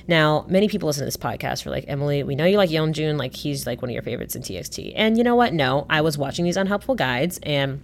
[0.07, 3.17] Now, many people listen to this podcast are like, Emily, we know you like Yeonjun,
[3.17, 4.93] like he's like one of your favorites in TXT.
[4.95, 5.53] And you know what?
[5.53, 7.81] No, I was watching these unhelpful guides and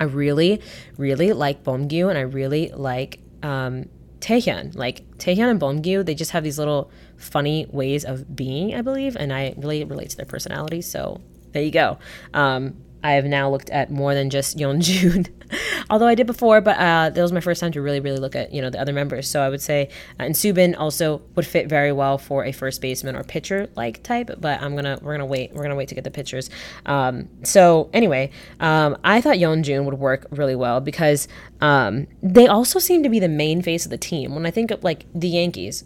[0.00, 0.60] I really,
[0.96, 3.88] really like Beomgyu and I really like um,
[4.20, 4.76] Taehyun.
[4.76, 9.16] Like Taehyun and Beomgyu, they just have these little funny ways of being, I believe,
[9.16, 10.90] and I really relate to their personalities.
[10.90, 11.20] So
[11.52, 11.98] there you go.
[12.34, 15.28] Um, I have now looked at more than just Yeonjun,
[15.90, 18.34] although I did before, but uh, that was my first time to really, really look
[18.34, 19.30] at you know the other members.
[19.30, 22.80] So I would say, uh, and Soobin also would fit very well for a first
[22.80, 24.30] baseman or pitcher like type.
[24.38, 26.50] But I'm gonna we're gonna wait we're gonna wait to get the pitchers.
[26.86, 28.30] Um, so anyway,
[28.60, 31.28] um, I thought Yeonjun would work really well because
[31.60, 34.34] um, they also seem to be the main face of the team.
[34.34, 35.84] When I think of like the Yankees,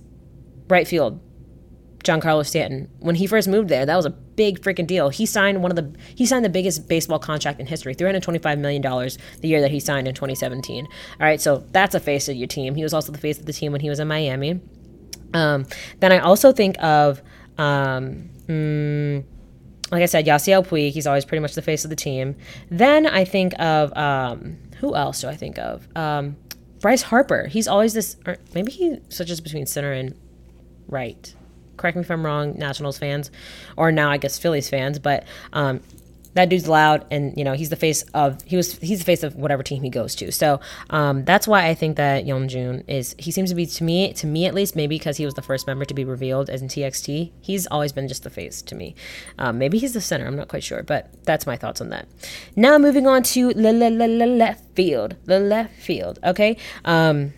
[0.68, 1.20] right field,
[2.02, 2.88] Giancarlo Stanton.
[2.98, 5.08] When he first moved there, that was a big freaking deal.
[5.08, 8.22] He signed one of the he signed the biggest baseball contract in history, three hundred
[8.22, 10.86] twenty five million dollars the year that he signed in twenty seventeen.
[11.20, 12.74] All right, so that's a face of your team.
[12.74, 14.60] He was also the face of the team when he was in Miami.
[15.34, 15.66] Um,
[16.00, 17.22] then I also think of,
[17.56, 19.24] um, mm,
[19.90, 20.90] like I said, Yasiel Puig.
[20.92, 22.36] He's always pretty much the face of the team.
[22.70, 25.86] Then I think of um, who else do I think of?
[25.96, 26.36] Um,
[26.80, 27.46] Bryce Harper.
[27.46, 28.16] He's always this.
[28.54, 30.18] maybe he switches between center and
[30.88, 31.34] right
[31.76, 33.30] correct me if I'm wrong, Nationals fans,
[33.76, 35.80] or now I guess Phillies fans, but um,
[36.34, 39.22] that dude's loud, and you know he's the face of he was he's the face
[39.22, 40.32] of whatever team he goes to.
[40.32, 44.12] So um, that's why I think that Yeonjun is he seems to be to me
[44.14, 46.62] to me at least maybe because he was the first member to be revealed as
[46.62, 47.32] in TXT.
[47.40, 48.94] He's always been just the face to me.
[49.38, 50.26] Um, maybe he's the center.
[50.26, 52.08] I'm not quite sure, but that's my thoughts on that.
[52.56, 56.18] Now moving on to the left field, the left field.
[56.24, 56.56] Okay.
[56.84, 57.34] Um,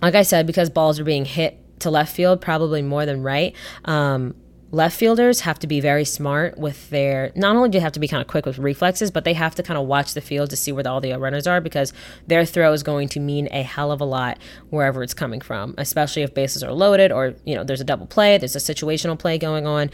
[0.00, 3.54] like I said, because balls are being hit to left field probably more than right.
[3.84, 4.34] Um,
[4.72, 8.00] left fielders have to be very smart with their not only do they have to
[8.00, 10.48] be kind of quick with reflexes but they have to kind of watch the field
[10.48, 11.92] to see where all the runners are because
[12.26, 14.38] their throw is going to mean a hell of a lot
[14.70, 18.06] wherever it's coming from especially if bases are loaded or you know there's a double
[18.06, 19.90] play there's a situational play going on.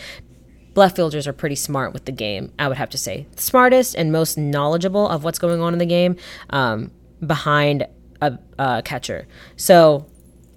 [0.77, 3.27] Left fielders are pretty smart with the game i would have to say.
[3.35, 6.15] Smartest and most knowledgeable of what's going on in the game
[6.51, 6.93] um,
[7.27, 7.85] behind
[8.21, 9.27] a, a catcher.
[9.57, 10.07] So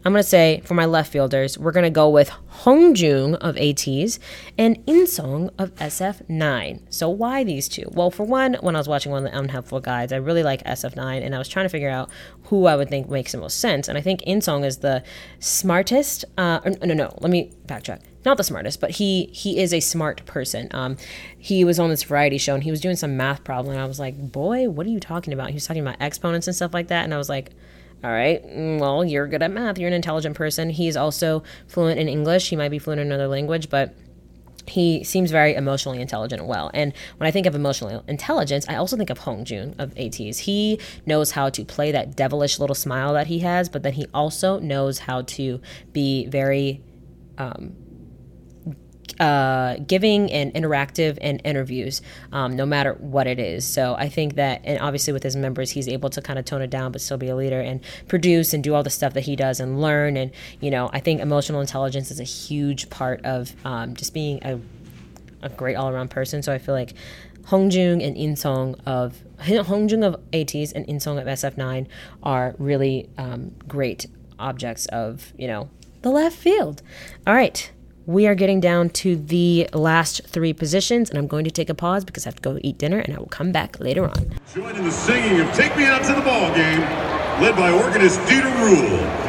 [0.04, 3.36] I'm going to say for my left fielders, we're going to go with Hong Hongjoong
[3.36, 4.20] of ATEEZ
[4.58, 6.82] and Inseong of SF9.
[6.90, 7.86] So why these two?
[7.92, 10.64] Well, for one, when I was watching one of the unhelpful guides, I really like
[10.64, 12.10] SF9 and I was trying to figure out
[12.46, 13.88] who I would think makes the most sense.
[13.88, 15.04] And I think Inseong is the
[15.40, 16.26] smartest.
[16.38, 18.02] Uh, no, no, no, let me backtrack.
[18.26, 20.68] Not the smartest, but he he is a smart person.
[20.72, 20.98] Um,
[21.38, 23.74] he was on this variety show and he was doing some math problem.
[23.74, 25.50] And I was like, boy, what are you talking about?
[25.50, 27.04] He was talking about exponents and stuff like that.
[27.04, 27.52] And I was like,
[28.04, 29.78] all right, mm, well, you're good at math.
[29.78, 30.72] You're an intelligent person.
[30.72, 32.50] He's also fluent in English.
[32.50, 33.94] He might be fluent in another language, but
[34.68, 36.72] he seems very emotionally intelligent well.
[36.74, 40.40] And when I think of emotional intelligence, I also think of Hongjoong of ATEEZ.
[40.40, 44.08] He knows how to play that devilish little smile that he has, but then he
[44.14, 45.62] also knows how to
[45.94, 46.82] be very
[47.38, 47.76] um,
[49.22, 53.68] uh, giving and interactive and interviews, um, no matter what it is.
[53.68, 56.64] So I think that, and obviously with his members, he's able to kind of tone
[56.64, 59.22] it down, but still be a leader and produce and do all the stuff that
[59.22, 60.18] he does and learn.
[60.18, 64.44] And, you know, I think emotional intelligence is a huge part of um, just being
[64.44, 64.60] a,
[65.44, 66.42] a great all around person.
[66.42, 66.96] So I feel like
[67.44, 71.86] Hongjoong and Inseong of Hongjoong of ATEEZ and Inseong of SF9
[72.24, 74.08] are really um, great
[74.40, 75.70] objects of, you know,
[76.02, 76.82] the left field.
[77.28, 77.72] All right
[78.12, 81.74] we are getting down to the last three positions, and I'm going to take a
[81.74, 84.34] pause because I have to go eat dinner, and I will come back later on.
[84.54, 86.82] Joining the singing of "Take Me Out to the Ball Game,"
[87.42, 89.21] led by organist Dieter Rule.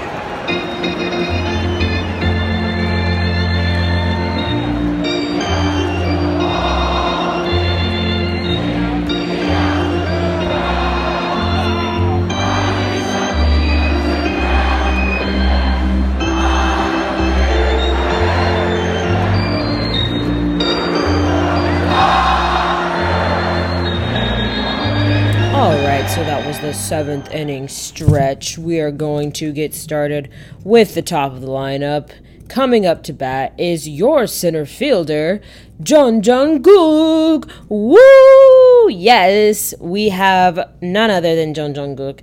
[26.92, 28.59] Seventh inning stretch.
[28.59, 30.31] We are going to get started
[30.62, 32.11] with the top of the lineup.
[32.48, 35.40] Coming up to bat is your center fielder,
[35.83, 37.50] John Jungkook.
[37.70, 38.90] Woo!
[38.90, 42.20] Yes, we have none other than John Jungkook.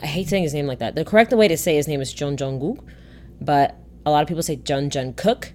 [0.00, 0.94] I hate saying his name like that.
[0.94, 2.78] The correct way to say his name is John Jungkook,
[3.40, 5.50] but a lot of people say John Jungkook,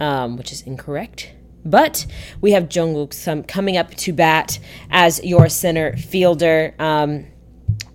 [0.00, 1.32] um, which is incorrect.
[1.64, 2.04] But
[2.42, 4.58] we have Jungkook coming up to bat
[4.90, 6.74] as your center fielder.
[6.78, 7.28] Um,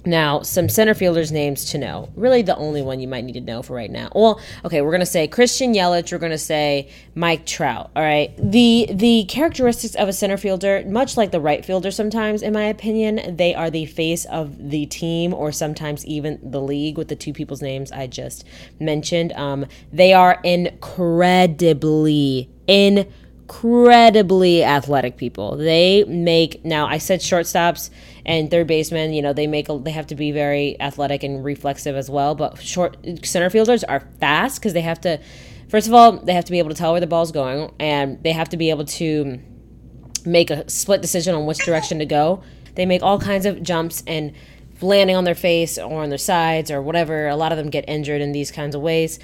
[0.10, 2.10] now, some center fielders' names to know.
[2.16, 4.10] Really, the only one you might need to know for right now.
[4.14, 6.12] Well, okay, we're gonna say Christian Yelich.
[6.12, 7.92] We're gonna say Mike Trout.
[7.96, 8.36] All right.
[8.38, 12.66] The the characteristics of a center fielder, much like the right fielder, sometimes, in my
[12.66, 16.98] opinion, they are the face of the team, or sometimes even the league.
[16.98, 18.46] With the two people's names I just
[18.80, 23.08] mentioned, um, they are incredibly in
[23.50, 25.58] incredibly athletic people.
[25.58, 27.90] They make now I said shortstops
[28.26, 31.96] and third basemen, you know, they make they have to be very athletic and reflexive
[31.96, 35.20] as well, but short center fielders are fast cuz they have to
[35.68, 38.22] first of all, they have to be able to tell where the ball's going and
[38.24, 39.40] they have to be able to
[40.26, 42.44] make a split decision on which direction to go.
[42.76, 44.34] They make all kinds of jumps and
[44.80, 47.28] landing on their face or on their sides or whatever.
[47.28, 49.20] A lot of them get injured in these kinds of ways.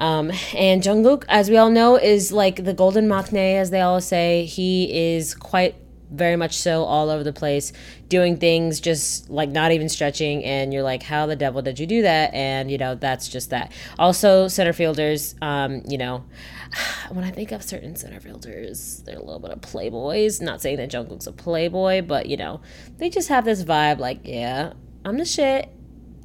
[0.00, 4.00] Um, and Jungkook, as we all know, is like the golden maknae, as they all
[4.00, 4.46] say.
[4.46, 5.76] He is quite
[6.10, 7.72] very much so all over the place,
[8.08, 11.86] doing things just like not even stretching, and you're like, how the devil did you
[11.86, 12.32] do that?
[12.34, 13.72] And you know, that's just that.
[13.98, 16.24] Also, center fielders, um, you know,
[17.10, 20.40] when I think of certain center fielders, they're a little bit of playboys.
[20.40, 22.62] Not saying that Jungkook's a playboy, but you know,
[22.96, 24.72] they just have this vibe like, yeah,
[25.04, 25.68] I'm the shit.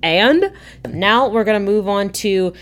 [0.01, 0.53] And
[0.87, 2.53] now we're gonna move on to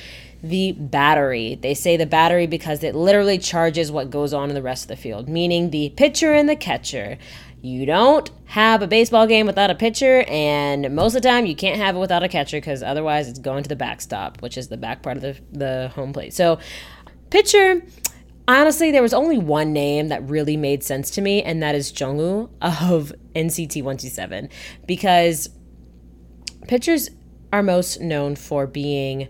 [0.44, 1.56] the battery.
[1.56, 4.88] They say the battery because it literally charges what goes on in the rest of
[4.90, 7.18] the field, meaning the pitcher and the catcher.
[7.62, 11.56] You don't have a baseball game without a pitcher, and most of the time you
[11.56, 14.68] can't have it without a catcher because otherwise it's going to the backstop, which is
[14.68, 16.34] the back part of the, the home plate.
[16.34, 16.60] So,
[17.30, 17.82] pitcher,
[18.46, 21.94] honestly, there was only one name that really made sense to me, and that is
[21.94, 24.50] Jungwoo of NCT 127
[24.86, 25.48] because
[26.68, 27.10] pitchers
[27.54, 29.30] are most known for being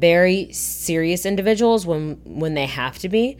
[0.00, 3.36] very serious individuals when when they have to be.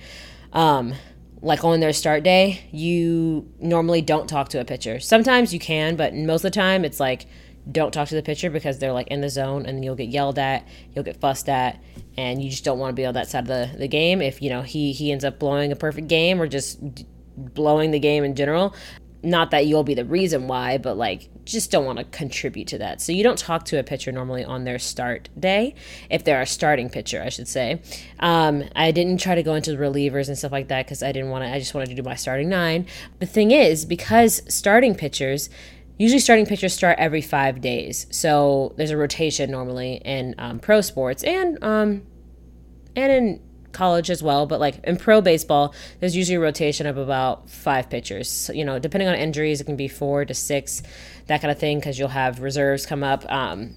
[0.53, 0.95] Um,
[1.43, 4.99] like on their start day, you normally don't talk to a pitcher.
[4.99, 7.27] Sometimes you can, but most of the time it's like
[7.71, 10.39] don't talk to the pitcher because they're like in the zone and you'll get yelled
[10.39, 11.83] at, you'll get fussed at,
[12.17, 14.23] and you just don't want to be on that side of the, the game.
[14.23, 16.79] If you know he he ends up blowing a perfect game or just
[17.37, 18.75] blowing the game in general,
[19.27, 22.79] not that you'll be the reason why, but like just don't want to contribute to
[22.79, 23.01] that.
[23.01, 25.75] So you don't talk to a pitcher normally on their start day,
[26.09, 27.83] if they're a starting pitcher, I should say.
[28.21, 31.31] Um, I didn't try to go into relievers and stuff like that because I didn't
[31.31, 31.51] want to.
[31.51, 32.87] I just wanted to do my starting nine.
[33.19, 35.51] The thing is, because starting pitchers.
[35.99, 40.83] Usually, starting pitchers start every five days, so there's a rotation normally in um, pro
[40.83, 42.03] sports and um,
[42.95, 43.41] and in
[43.77, 47.91] college as well, but like in pro baseball, there's usually a rotation of about five
[47.91, 48.29] pitchers.
[48.31, 50.83] So, you know, depending on injuries, it can be four to six,
[51.27, 53.31] that kind of thing, because you'll have reserves come up.
[53.31, 53.77] Um,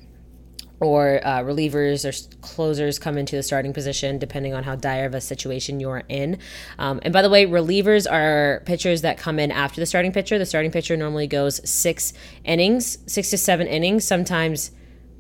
[0.82, 5.14] or uh, relievers or closers come into the starting position depending on how dire of
[5.14, 6.38] a situation you're in.
[6.78, 10.40] Um, and by the way, relievers are pitchers that come in after the starting pitcher.
[10.40, 12.14] The starting pitcher normally goes six
[12.46, 14.72] innings, six to seven innings, sometimes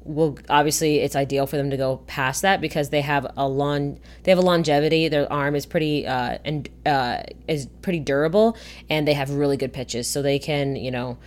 [0.09, 3.99] will obviously it's ideal for them to go past that because they have a long
[4.23, 5.07] they have a longevity.
[5.07, 8.57] Their arm is pretty uh, and uh, is pretty durable
[8.89, 10.07] and they have really good pitches.
[10.07, 11.17] So they can you know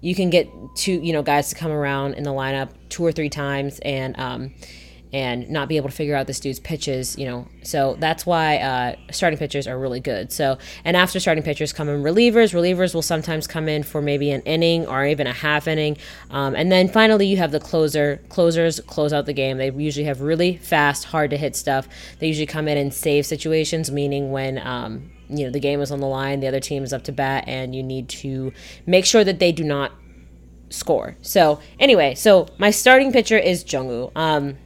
[0.00, 3.12] you can get two you know guys to come around in the lineup two or
[3.12, 4.54] three times and um,
[5.12, 7.48] and not be able to figure out this dude's pitches, you know.
[7.62, 10.32] So that's why uh, starting pitchers are really good.
[10.32, 12.54] So, and after starting pitchers come in relievers.
[12.54, 15.96] Relievers will sometimes come in for maybe an inning or even a half inning.
[16.30, 18.20] Um, and then finally, you have the closer.
[18.28, 19.58] Closers close out the game.
[19.58, 21.88] They usually have really fast, hard to hit stuff.
[22.18, 24.58] They usually come in in save situations, meaning when.
[24.58, 27.12] Um, you know the game is on the line, the other team is up to
[27.12, 28.52] bat, and you need to
[28.84, 29.92] make sure that they do not
[30.70, 31.16] score.
[31.22, 34.10] So anyway, so my starting pitcher is Jungwoo.
[34.16, 34.56] Um,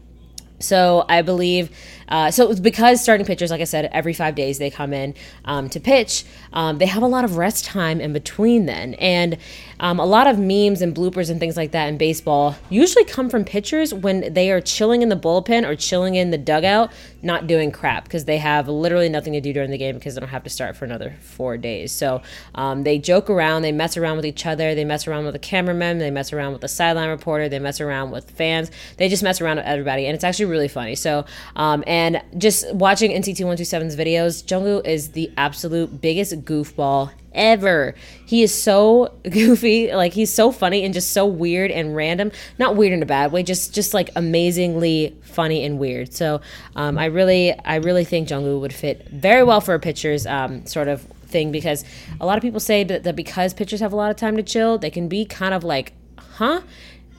[0.60, 1.70] so I believe,
[2.08, 5.14] uh, so it's because starting pitchers, like I said, every five days they come in
[5.44, 8.94] um, to pitch, um, they have a lot of rest time in between then.
[8.94, 9.38] And
[9.80, 13.28] um, a lot of memes and bloopers and things like that in baseball usually come
[13.28, 17.46] from pitchers when they are chilling in the bullpen or chilling in the dugout, not
[17.46, 20.28] doing crap because they have literally nothing to do during the game because they don't
[20.30, 21.92] have to start for another four days.
[21.92, 22.22] So
[22.54, 25.38] um, they joke around, they mess around with each other, they mess around with the
[25.38, 29.22] cameraman, they mess around with the sideline reporter, they mess around with fans, they just
[29.22, 30.94] mess around with everybody, and it's actually really funny.
[30.94, 31.24] So,
[31.56, 37.94] um, and just watching NCT 127's videos, Jungwoo is the absolute biggest goofball ever.
[38.26, 42.32] He is so goofy, like he's so funny and just so weird and random.
[42.58, 46.12] Not weird in a bad way, just just like amazingly funny and weird.
[46.12, 46.40] So
[46.74, 50.66] um, I really I really think Jungwoo would fit very well for a pitcher's um,
[50.66, 51.84] sort of thing because
[52.20, 54.42] a lot of people say that, that because pitchers have a lot of time to
[54.42, 56.60] chill, they can be kind of like, huh?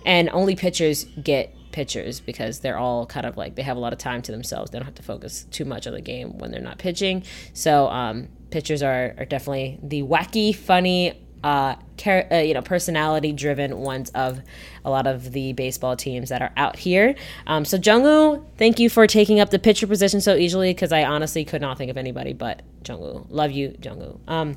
[0.05, 3.91] And only pitchers get pitchers because they're all kind of like they have a lot
[3.91, 4.71] of time to themselves.
[4.71, 7.23] They don't have to focus too much on the game when they're not pitching.
[7.53, 13.77] So um, pitchers are, are definitely the wacky, funny, uh, car- uh, you know, personality-driven
[13.77, 14.39] ones of
[14.85, 17.13] a lot of the baseball teams that are out here.
[17.45, 21.03] Um, so Jungwoo, thank you for taking up the pitcher position so easily because I
[21.03, 23.25] honestly could not think of anybody but Jungwoo.
[23.29, 24.17] Love you, Jungwoo.
[24.29, 24.55] Um,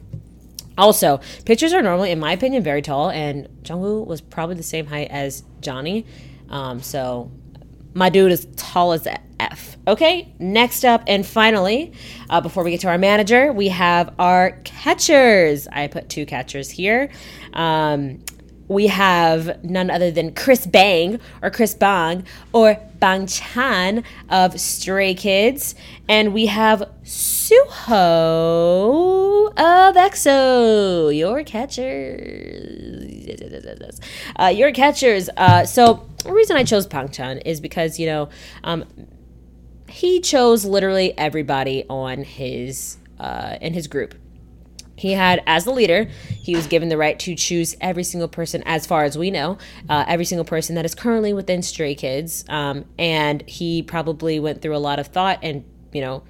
[0.79, 4.87] also, pitchers are normally, in my opinion, very tall, and Jungwoo was probably the same
[4.87, 6.07] height as Johnny.
[6.51, 7.31] Um, so
[7.95, 9.07] my dude is tall as
[9.41, 9.77] F.
[9.87, 11.93] Okay, next up and finally,
[12.29, 15.67] uh, before we get to our manager, we have our catchers.
[15.69, 17.11] I put two catchers here.
[17.55, 18.23] Um,
[18.69, 25.15] we have none other than Chris Bang or Chris Bang or Bang Chan of Stray
[25.15, 25.75] Kids.
[26.07, 27.59] And we have Suho
[29.49, 32.78] of EXO, your catchers.
[34.39, 35.29] Uh, your catchers.
[35.37, 38.29] Uh, so the reason I chose Bang Chan is because, you know,
[38.65, 38.85] um,
[39.89, 44.15] he chose literally everybody on his uh, in his group
[44.99, 46.09] he had, as the leader,
[46.43, 49.59] he was given the right to choose every single person, as far as we know,
[49.89, 52.45] uh, every single person that is currently within Stray Kids.
[52.49, 56.25] Um, and he probably went through a lot of thought and, you know,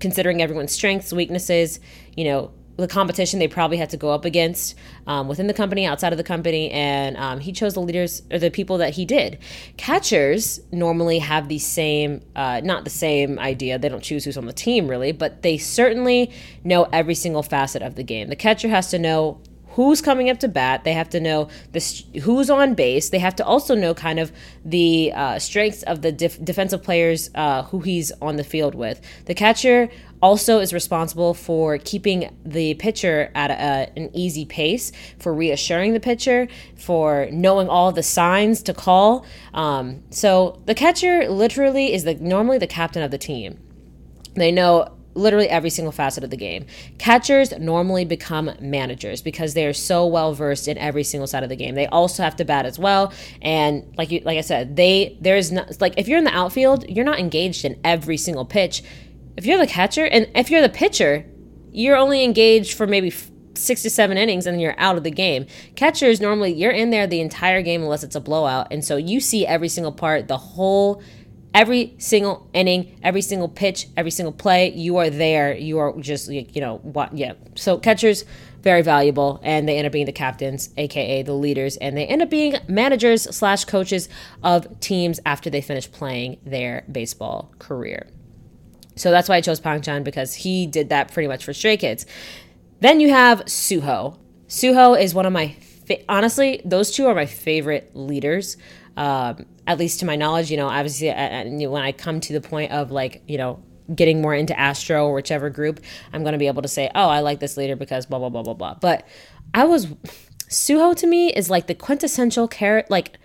[0.00, 1.80] considering everyone's strengths, weaknesses,
[2.14, 4.74] you know, the competition they probably had to go up against
[5.06, 8.38] um, within the company, outside of the company, and um, he chose the leaders or
[8.38, 9.38] the people that he did.
[9.76, 13.78] Catchers normally have the same, uh, not the same idea.
[13.78, 16.32] They don't choose who's on the team really, but they certainly
[16.64, 18.28] know every single facet of the game.
[18.28, 19.40] The catcher has to know
[19.74, 20.84] who's coming up to bat.
[20.84, 23.10] They have to know the who's on base.
[23.10, 24.32] They have to also know kind of
[24.64, 29.00] the uh, strengths of the def- defensive players uh, who he's on the field with.
[29.26, 29.90] The catcher
[30.22, 36.00] also is responsible for keeping the pitcher at a, an easy pace, for reassuring the
[36.00, 39.26] pitcher, for knowing all the signs to call.
[39.52, 43.58] Um, so the catcher literally is the normally the captain of the team.
[44.34, 46.66] They know literally every single facet of the game.
[46.98, 51.48] Catchers normally become managers because they are so well versed in every single side of
[51.48, 51.74] the game.
[51.74, 55.52] They also have to bat as well, and like you, like I said, they there's
[55.52, 58.82] not like if you're in the outfield, you're not engaged in every single pitch.
[59.36, 61.26] If you're the catcher and if you're the pitcher,
[61.72, 63.12] you're only engaged for maybe
[63.54, 65.46] six to seven innings and you're out of the game.
[65.76, 69.20] Catchers normally you're in there the entire game unless it's a blowout, and so you
[69.20, 71.02] see every single part, the whole
[71.54, 75.56] every single inning, every single pitch, every single play, you are there.
[75.56, 77.34] You are just, you know, what, yeah.
[77.54, 78.24] So catchers,
[78.60, 82.22] very valuable, and they end up being the captains, aka the leaders, and they end
[82.22, 84.08] up being managers slash coaches
[84.42, 88.08] of teams after they finish playing their baseball career.
[88.96, 91.76] So that's why I chose Bang Chan because he did that pretty much for Stray
[91.76, 92.06] Kids.
[92.80, 94.18] Then you have Suho.
[94.48, 95.56] Suho is one of my
[95.86, 98.56] fa- honestly, those two are my favorite leaders
[98.96, 102.72] um, at least to my knowledge, you know, obviously when I come to the point
[102.72, 103.62] of like, you know,
[103.94, 105.80] getting more into Astro or whichever group,
[106.12, 108.28] I'm going to be able to say, oh, I like this leader because blah, blah,
[108.28, 108.74] blah, blah, blah.
[108.74, 109.06] But
[109.52, 109.86] I was,
[110.48, 113.18] Suho to me is like the quintessential carrot, like,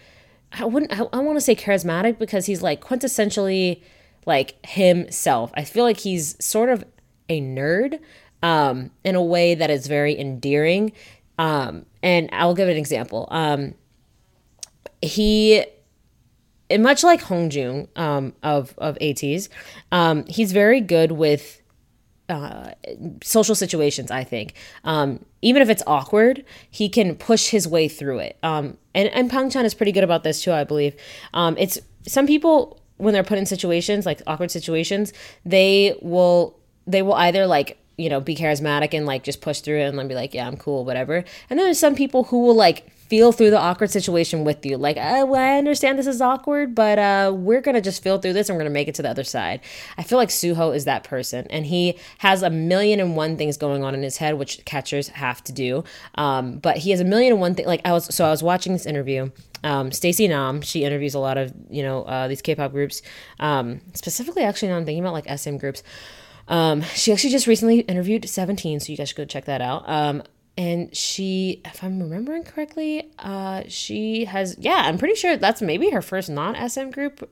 [0.51, 3.84] I wouldn't, I, I want to say charismatic because he's like quintessentially
[4.26, 5.51] like himself.
[5.53, 6.84] I feel like he's sort of
[7.30, 7.99] a nerd
[8.41, 10.93] um, in a way that is very endearing.
[11.38, 13.27] Um, and I'll give an example.
[13.31, 13.73] Um,
[15.01, 15.65] he
[16.77, 19.49] much like Hongjoong um, of of ATEEZ,
[19.91, 21.61] um, he's very good with
[22.29, 22.71] uh,
[23.23, 24.11] social situations.
[24.11, 28.37] I think um, even if it's awkward, he can push his way through it.
[28.43, 30.51] Um, and and Bang Chan is pretty good about this too.
[30.51, 30.95] I believe
[31.33, 35.13] um, it's some people when they're put in situations like awkward situations,
[35.45, 39.79] they will they will either like you know be charismatic and like just push through
[39.79, 41.17] it and then be like yeah I'm cool whatever.
[41.49, 44.77] And then there's some people who will like feel through the awkward situation with you.
[44.77, 48.33] Like, I, well, I understand this is awkward, but uh, we're to just feel through
[48.33, 49.61] this and we're to make it to the other side.
[49.97, 51.47] I feel like Suho is that person.
[51.49, 55.09] And he has a million and one things going on in his head, which catchers
[55.09, 55.83] have to do.
[56.15, 57.65] Um, but he has a million and one thing.
[57.65, 59.31] Like, I was, so I was watching this interview.
[59.63, 63.01] Um, Stacy Nam, she interviews a lot of, you know, uh, these K pop groups.
[63.39, 65.81] Um, specifically, actually, now I'm thinking about like SM groups.
[66.49, 69.87] Um, she actually just recently interviewed 17, so you guys should go check that out.
[69.87, 70.23] Um,
[70.57, 75.89] and she if i'm remembering correctly uh she has yeah i'm pretty sure that's maybe
[75.89, 77.31] her first non-sm group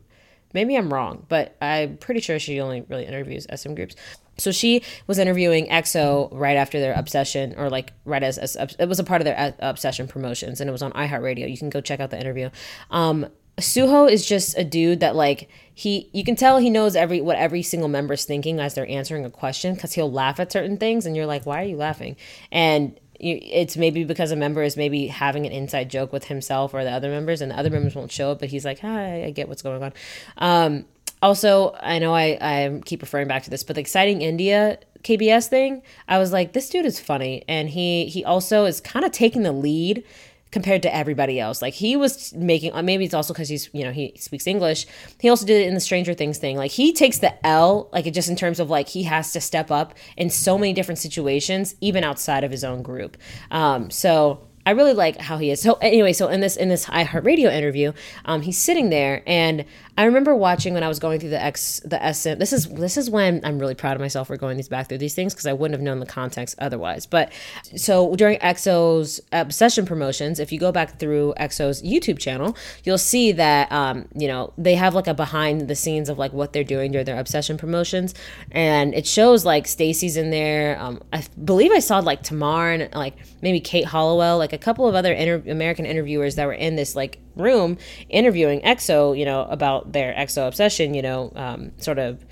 [0.53, 3.95] maybe i'm wrong but i'm pretty sure she only really interviews sm groups
[4.37, 8.87] so she was interviewing EXO right after their obsession, or like right as, as it
[8.87, 11.49] was a part of their obsession promotions, and it was on iHeartRadio.
[11.49, 12.49] You can go check out the interview.
[12.91, 13.27] Um,
[13.59, 17.37] Suho is just a dude that like he you can tell he knows every what
[17.37, 20.77] every single member is thinking as they're answering a question because he'll laugh at certain
[20.77, 22.15] things, and you're like, why are you laughing?
[22.51, 26.83] And it's maybe because a member is maybe having an inside joke with himself or
[26.83, 29.31] the other members and the other members won't show it but he's like hi i
[29.31, 29.93] get what's going on
[30.37, 30.85] um,
[31.21, 35.47] also i know I, I keep referring back to this but the exciting india kbs
[35.47, 39.11] thing i was like this dude is funny and he he also is kind of
[39.11, 40.03] taking the lead
[40.51, 41.61] compared to everybody else.
[41.61, 44.85] Like he was making uh, maybe it's also because he's you know he speaks English.
[45.19, 46.57] He also did it in the Stranger Things thing.
[46.57, 49.71] Like he takes the L like just in terms of like he has to step
[49.71, 53.17] up in so many different situations, even outside of his own group.
[53.51, 55.61] Um, so I really like how he is.
[55.61, 57.93] So anyway, so in this in this iHeartRadio interview,
[58.25, 59.63] um, he's sitting there, and
[59.97, 62.37] I remember watching when I was going through the X the SM.
[62.37, 64.99] This is this is when I'm really proud of myself for going these back through
[64.99, 67.07] these things because I wouldn't have known the context otherwise.
[67.07, 67.33] But
[67.75, 73.31] so during EXO's obsession promotions, if you go back through EXO's YouTube channel, you'll see
[73.31, 76.63] that um, you know they have like a behind the scenes of like what they're
[76.63, 78.13] doing during their obsession promotions,
[78.51, 80.79] and it shows like Stacy's in there.
[80.79, 84.87] Um, I believe I saw like Tamar and like maybe Kate Halliwell, like a couple
[84.87, 87.77] of other inter- American interviewers that were in this like room
[88.09, 92.23] interviewing EXO, you know, about their EXO obsession, you know, um, sort of,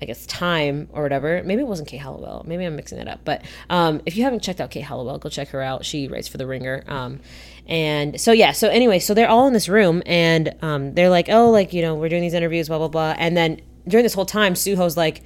[0.00, 1.42] I guess, time or whatever.
[1.44, 2.44] Maybe it wasn't Kate Halliwell.
[2.46, 3.20] Maybe I'm mixing that up.
[3.24, 5.84] But um, if you haven't checked out Kate Halliwell, go check her out.
[5.84, 6.82] She writes for The Ringer.
[6.88, 7.20] Um,
[7.66, 11.28] and so, yeah, so anyway, so they're all in this room and um, they're like,
[11.28, 13.14] oh, like, you know, we're doing these interviews, blah, blah, blah.
[13.16, 15.22] And then during this whole time, Suho's like,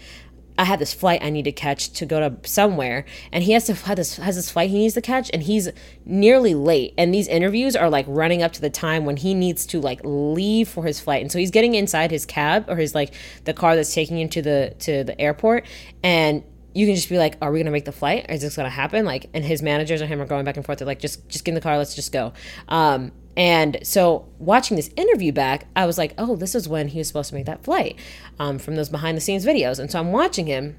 [0.59, 3.67] I had this flight I need to catch to go to somewhere, and he has
[3.67, 5.69] to have this has this flight he needs to catch, and he's
[6.05, 6.95] nearly late.
[6.97, 10.01] And these interviews are like running up to the time when he needs to like
[10.05, 13.55] leave for his flight, and so he's getting inside his cab or his like the
[13.55, 15.67] car that's taking him to the to the airport,
[16.03, 16.43] and
[16.75, 18.27] you can just be like, "Are we gonna make the flight?
[18.29, 20.79] Is this gonna happen?" Like, and his managers and him are going back and forth.
[20.79, 22.33] They're like, "Just just get in the car, let's just go."
[22.69, 26.99] Um, and so, watching this interview back, I was like, oh, this is when he
[26.99, 27.99] was supposed to make that flight
[28.39, 29.79] um, from those behind the scenes videos.
[29.79, 30.77] And so, I'm watching him.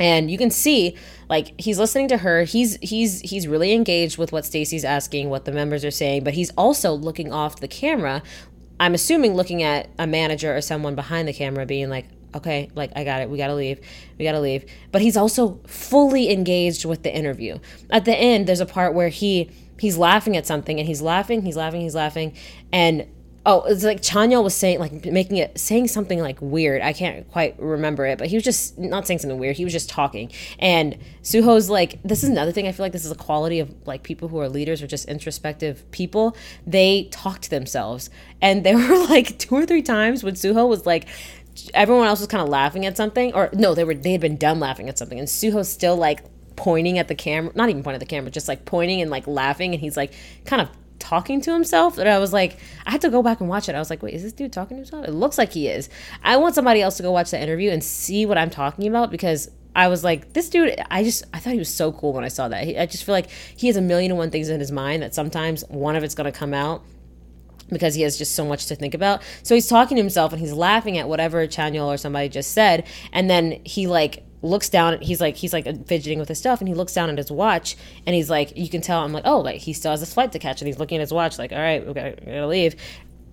[0.00, 0.96] And you can see,
[1.28, 2.42] like he's listening to her.
[2.42, 6.34] He's he's he's really engaged with what Stacy's asking, what the members are saying, but
[6.34, 8.22] he's also looking off the camera.
[8.80, 12.90] I'm assuming looking at a manager or someone behind the camera, being like, okay, like
[12.96, 13.30] I got it.
[13.30, 13.78] We got to leave.
[14.18, 14.64] We got to leave.
[14.90, 17.58] But he's also fully engaged with the interview.
[17.90, 19.48] At the end, there's a part where he
[19.78, 22.34] he's laughing at something and he's laughing, he's laughing, he's laughing
[22.72, 23.06] and
[23.46, 26.80] oh, it's like Chanyeol was saying, like making it, saying something like weird.
[26.80, 29.56] I can't quite remember it, but he was just not saying something weird.
[29.56, 30.30] He was just talking.
[30.58, 32.66] And Suho's like, this is another thing.
[32.66, 35.08] I feel like this is a quality of like people who are leaders or just
[35.08, 36.36] introspective people.
[36.66, 38.08] They talk to themselves.
[38.40, 41.06] And there were like two or three times when Suho was like,
[41.74, 44.36] everyone else was kind of laughing at something, or no, they were, they had been
[44.36, 45.18] done laughing at something.
[45.18, 46.24] And Suho's still like
[46.56, 49.26] pointing at the camera, not even pointing at the camera, just like pointing and like
[49.26, 49.72] laughing.
[49.72, 50.12] And he's like
[50.44, 53.48] kind of talking to himself that I was like, I had to go back and
[53.48, 53.74] watch it.
[53.74, 55.06] I was like, wait, is this dude talking to himself?
[55.06, 55.88] It looks like he is.
[56.22, 59.10] I want somebody else to go watch the interview and see what I'm talking about
[59.10, 62.24] because I was like, this dude, I just, I thought he was so cool when
[62.24, 62.80] I saw that.
[62.80, 65.14] I just feel like he has a million and one things in his mind that
[65.14, 66.82] sometimes one of it's going to come out
[67.70, 69.22] because he has just so much to think about.
[69.42, 72.86] So he's talking to himself and he's laughing at whatever Chanyeol or somebody just said.
[73.12, 76.68] And then he like looks down he's like he's like fidgeting with his stuff and
[76.68, 77.76] he looks down at his watch
[78.06, 80.32] and he's like you can tell i'm like oh like he still has a flight
[80.32, 82.46] to catch and he's looking at his watch like all right we gotta, we gotta
[82.46, 82.76] leave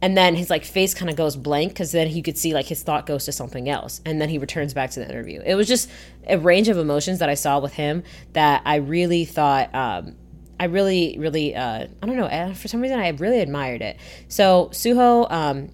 [0.02, 2.66] and then his like face kind of goes blank because then he could see like
[2.66, 5.56] his thought goes to something else and then he returns back to the interview it
[5.56, 5.90] was just
[6.28, 8.04] a range of emotions that i saw with him
[8.34, 10.16] that i really thought um,
[10.60, 12.54] I really, really, uh, I don't know.
[12.54, 13.98] For some reason, I really admired it.
[14.28, 15.72] So Suho, um,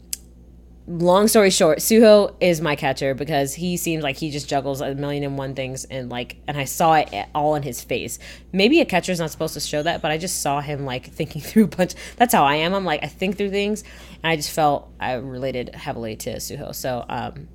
[0.88, 4.96] long story short, Suho is my catcher because he seems like he just juggles a
[4.96, 8.20] million and one things and like and I saw it all in his face.
[8.54, 11.42] Maybe a catcher's not supposed to show that, but I just saw him like thinking
[11.42, 11.94] through a bunch.
[12.16, 12.74] That's how I am.
[12.74, 13.84] I'm like I think through things
[14.24, 16.74] and I just felt I related heavily to Suho.
[16.74, 17.50] So um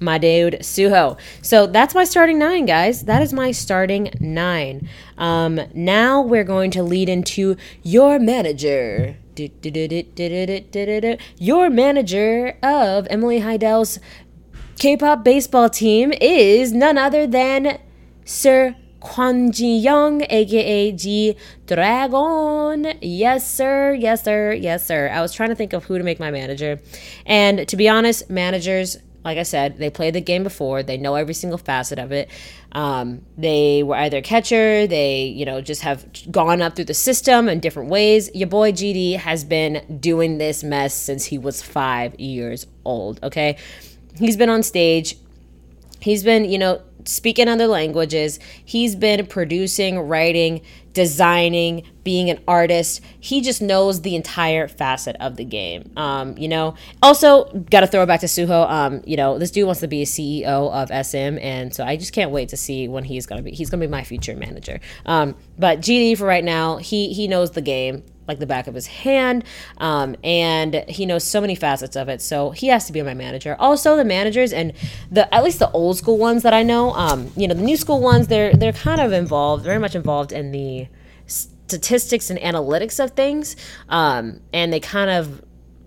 [0.00, 1.18] my dude Suho.
[1.42, 3.04] So that's my starting nine, guys.
[3.04, 4.88] That is my starting nine.
[5.18, 9.16] Um, now we're going to lead into your manager.
[11.38, 13.98] Your manager of Emily Heidel's
[14.78, 17.78] K-pop baseball team is none other than
[18.24, 21.36] Sir Kwon Ji Yong, aka G
[21.66, 22.98] Dragon.
[23.00, 23.94] Yes, sir.
[23.94, 24.52] Yes, sir.
[24.52, 25.08] Yes, sir.
[25.12, 26.80] I was trying to think of who to make my manager.
[27.26, 30.82] And to be honest, managers like I said, they played the game before.
[30.82, 32.30] They know every single facet of it.
[32.72, 37.48] Um, they were either catcher, they, you know, just have gone up through the system
[37.48, 38.30] in different ways.
[38.34, 43.56] Your boy GD has been doing this mess since he was five years old, okay?
[44.16, 45.16] He's been on stage.
[46.00, 48.38] He's been, you know, speaking other languages.
[48.64, 50.62] He's been producing, writing,
[50.98, 53.00] designing, being an artist.
[53.20, 55.92] He just knows the entire facet of the game.
[55.96, 58.68] Um, you know, also got to throw back to Suho.
[58.68, 60.42] Um, you know, this dude wants to be a CEO
[60.72, 63.52] of SM, and so I just can't wait to see when he's gonna be.
[63.52, 64.80] He's gonna be my future manager.
[65.06, 68.74] Um, but GD for right now, he he knows the game like the back of
[68.74, 69.44] his hand.
[69.78, 72.20] Um, and he knows so many facets of it.
[72.20, 73.56] So he has to be my manager.
[73.58, 74.72] Also, the managers and
[75.10, 77.76] the at least the old school ones that I know, um, you know, the new
[77.76, 80.88] school ones, they're they're kind of involved, very much involved in the
[81.26, 83.56] statistics and analytics of things.
[83.88, 85.42] Um, and they kind of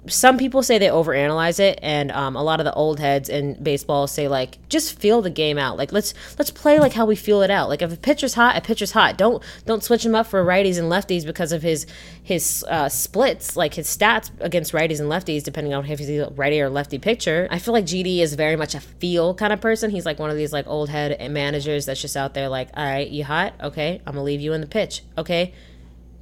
[0.07, 3.61] some people say they overanalyze it and um, a lot of the old heads in
[3.61, 5.77] baseball say like just feel the game out.
[5.77, 7.69] Like let's let's play like how we feel it out.
[7.69, 9.17] Like if a pitcher's hot a pitcher's hot.
[9.17, 11.85] Don't don't switch him up for righties and lefties because of his
[12.23, 16.29] his uh, splits like his stats against righties and lefties depending on if he's a
[16.31, 17.47] righty or lefty pitcher.
[17.51, 19.91] I feel like gd is very much a feel kind of person.
[19.91, 22.83] He's like one of these like old head managers that's just out there like all
[22.83, 23.53] right you hot?
[23.61, 25.03] Okay i'm gonna leave you in the pitch.
[25.15, 25.53] Okay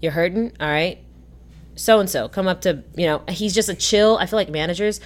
[0.01, 0.51] you're hurting?
[0.59, 0.99] All right
[1.79, 4.49] so and so come up to you know he's just a chill i feel like
[4.49, 4.99] managers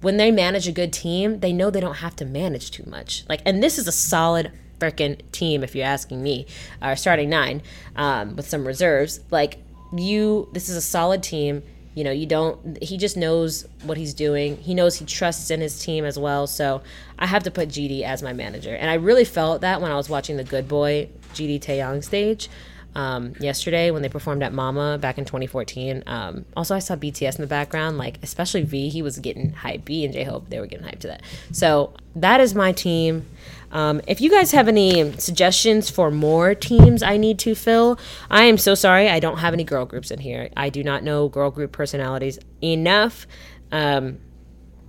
[0.00, 3.24] when they manage a good team they know they don't have to manage too much.
[3.28, 6.46] Like and this is a solid freaking team if you're asking me
[6.80, 7.62] our starting nine
[7.96, 9.20] um, with some reserves.
[9.30, 9.58] Like
[9.96, 11.64] you this is a solid team
[11.96, 14.56] you know you don't he just knows what he's doing.
[14.56, 16.46] He knows he trusts in his team as well.
[16.46, 16.82] So
[17.18, 18.74] i have to put gd as my manager.
[18.74, 22.48] And i really felt that when i was watching the good boy gd taeyang stage
[22.94, 26.02] um, yesterday when they performed at Mama back in 2014.
[26.06, 28.88] Um, also, I saw BTS in the background, like especially V.
[28.88, 29.84] He was getting hype.
[29.84, 31.22] B and J Hope, they were getting hype to that.
[31.52, 33.26] So that is my team.
[33.72, 38.44] Um, if you guys have any suggestions for more teams I need to fill, I
[38.44, 40.50] am so sorry I don't have any girl groups in here.
[40.56, 43.28] I do not know girl group personalities enough.
[43.70, 44.18] Um,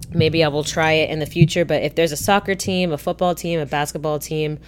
[0.09, 2.97] maybe I will try it in the future, but if there's a soccer team, a
[2.97, 4.59] football team, a basketball team,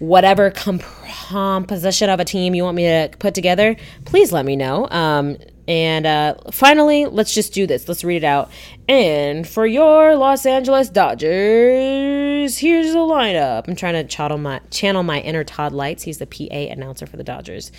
[0.00, 4.88] whatever composition of a team you want me to put together, please let me know.
[4.90, 5.36] Um,
[5.68, 7.86] and uh, finally, let's just do this.
[7.86, 8.50] Let's read it out.
[8.88, 13.68] And for your Los Angeles Dodgers, here's the lineup.
[13.68, 16.02] I'm trying to channel my, channel my inner Todd Leitz.
[16.02, 17.70] He's the PA announcer for the Dodgers.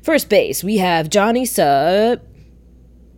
[0.00, 2.18] First base, we have Johnny Suh.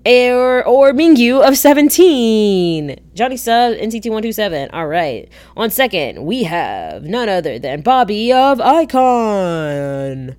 [0.05, 2.96] Or or Mingyu of 17.
[3.14, 4.70] Johnny Suh, NCT127.
[4.72, 5.28] All right.
[5.57, 10.34] On second, we have none other than Bobby of iKON.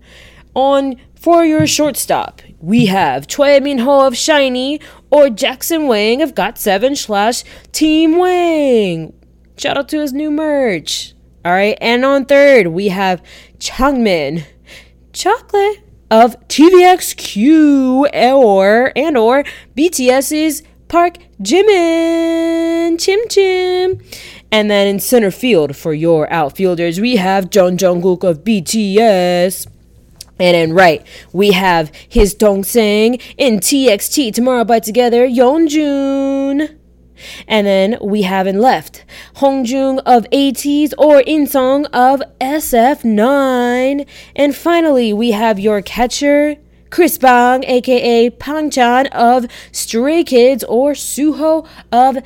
[0.54, 6.36] On for your shortstop, we have Choi Min Ho of SHINee or Jackson Wang of
[6.36, 9.14] Got7 slash Team Wang.
[9.58, 11.14] Shout out to his new merch.
[11.46, 11.78] All right.
[11.80, 13.24] And on third, we have
[13.60, 14.44] Changmin
[15.14, 15.78] Chocolate
[16.14, 19.44] of TVXQ or and or
[19.76, 24.00] BTS's Park Jimin Chim Chim.
[24.52, 29.66] And then in center field for your outfielders, we have Jung Jungkook of BTS.
[30.40, 36.78] And in right, we have his dongsaeng in TXT Tomorrow by Together, Yeonjun.
[37.48, 39.06] And then we have in left
[39.36, 44.08] Hongjoong of ATEEZ or Inseong of SF9.
[44.36, 46.58] And finally, we have your catcher,
[46.90, 52.18] Chris Bang, aka Bang Chan of Stray Kids or Suho of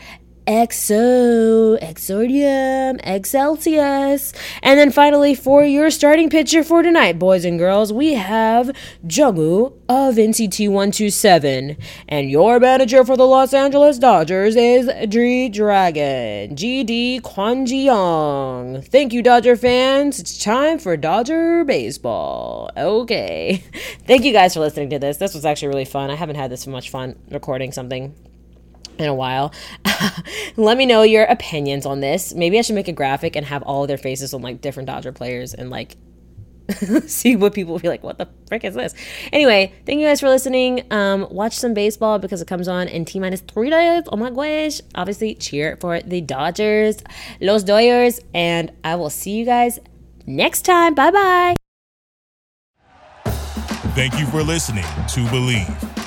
[0.47, 4.33] Exo, Exordium, Excelsius.
[4.63, 8.71] And then finally, for your starting pitcher for tonight, boys and girls, we have
[9.05, 11.77] Jungwoo of NCT127.
[12.07, 18.87] And your manager for the Los Angeles Dodgers is G Dragon, GD Kwon Jiyong.
[18.87, 20.17] Thank you, Dodger fans.
[20.17, 22.71] It's time for Dodger Baseball.
[22.77, 23.61] Okay.
[24.05, 25.17] Thank you guys for listening to this.
[25.17, 26.09] This was actually really fun.
[26.09, 28.15] I haven't had this much fun recording something
[28.99, 29.53] in a while.
[30.57, 32.33] Let me know your opinions on this.
[32.33, 35.11] Maybe I should make a graphic and have all their faces on like different Dodger
[35.11, 35.95] players and like
[37.07, 38.93] see what people will be like, what the frick is this?
[39.31, 40.85] Anyway, thank you guys for listening.
[40.91, 44.03] Um, watch some baseball because it comes on in T minus three days.
[44.11, 44.81] Oh my gosh.
[44.95, 46.97] Obviously, cheer for the Dodgers,
[47.39, 49.79] Los Dodgers, and I will see you guys
[50.25, 50.93] next time.
[50.93, 51.55] Bye bye.
[53.95, 56.06] Thank you for listening to Bleav.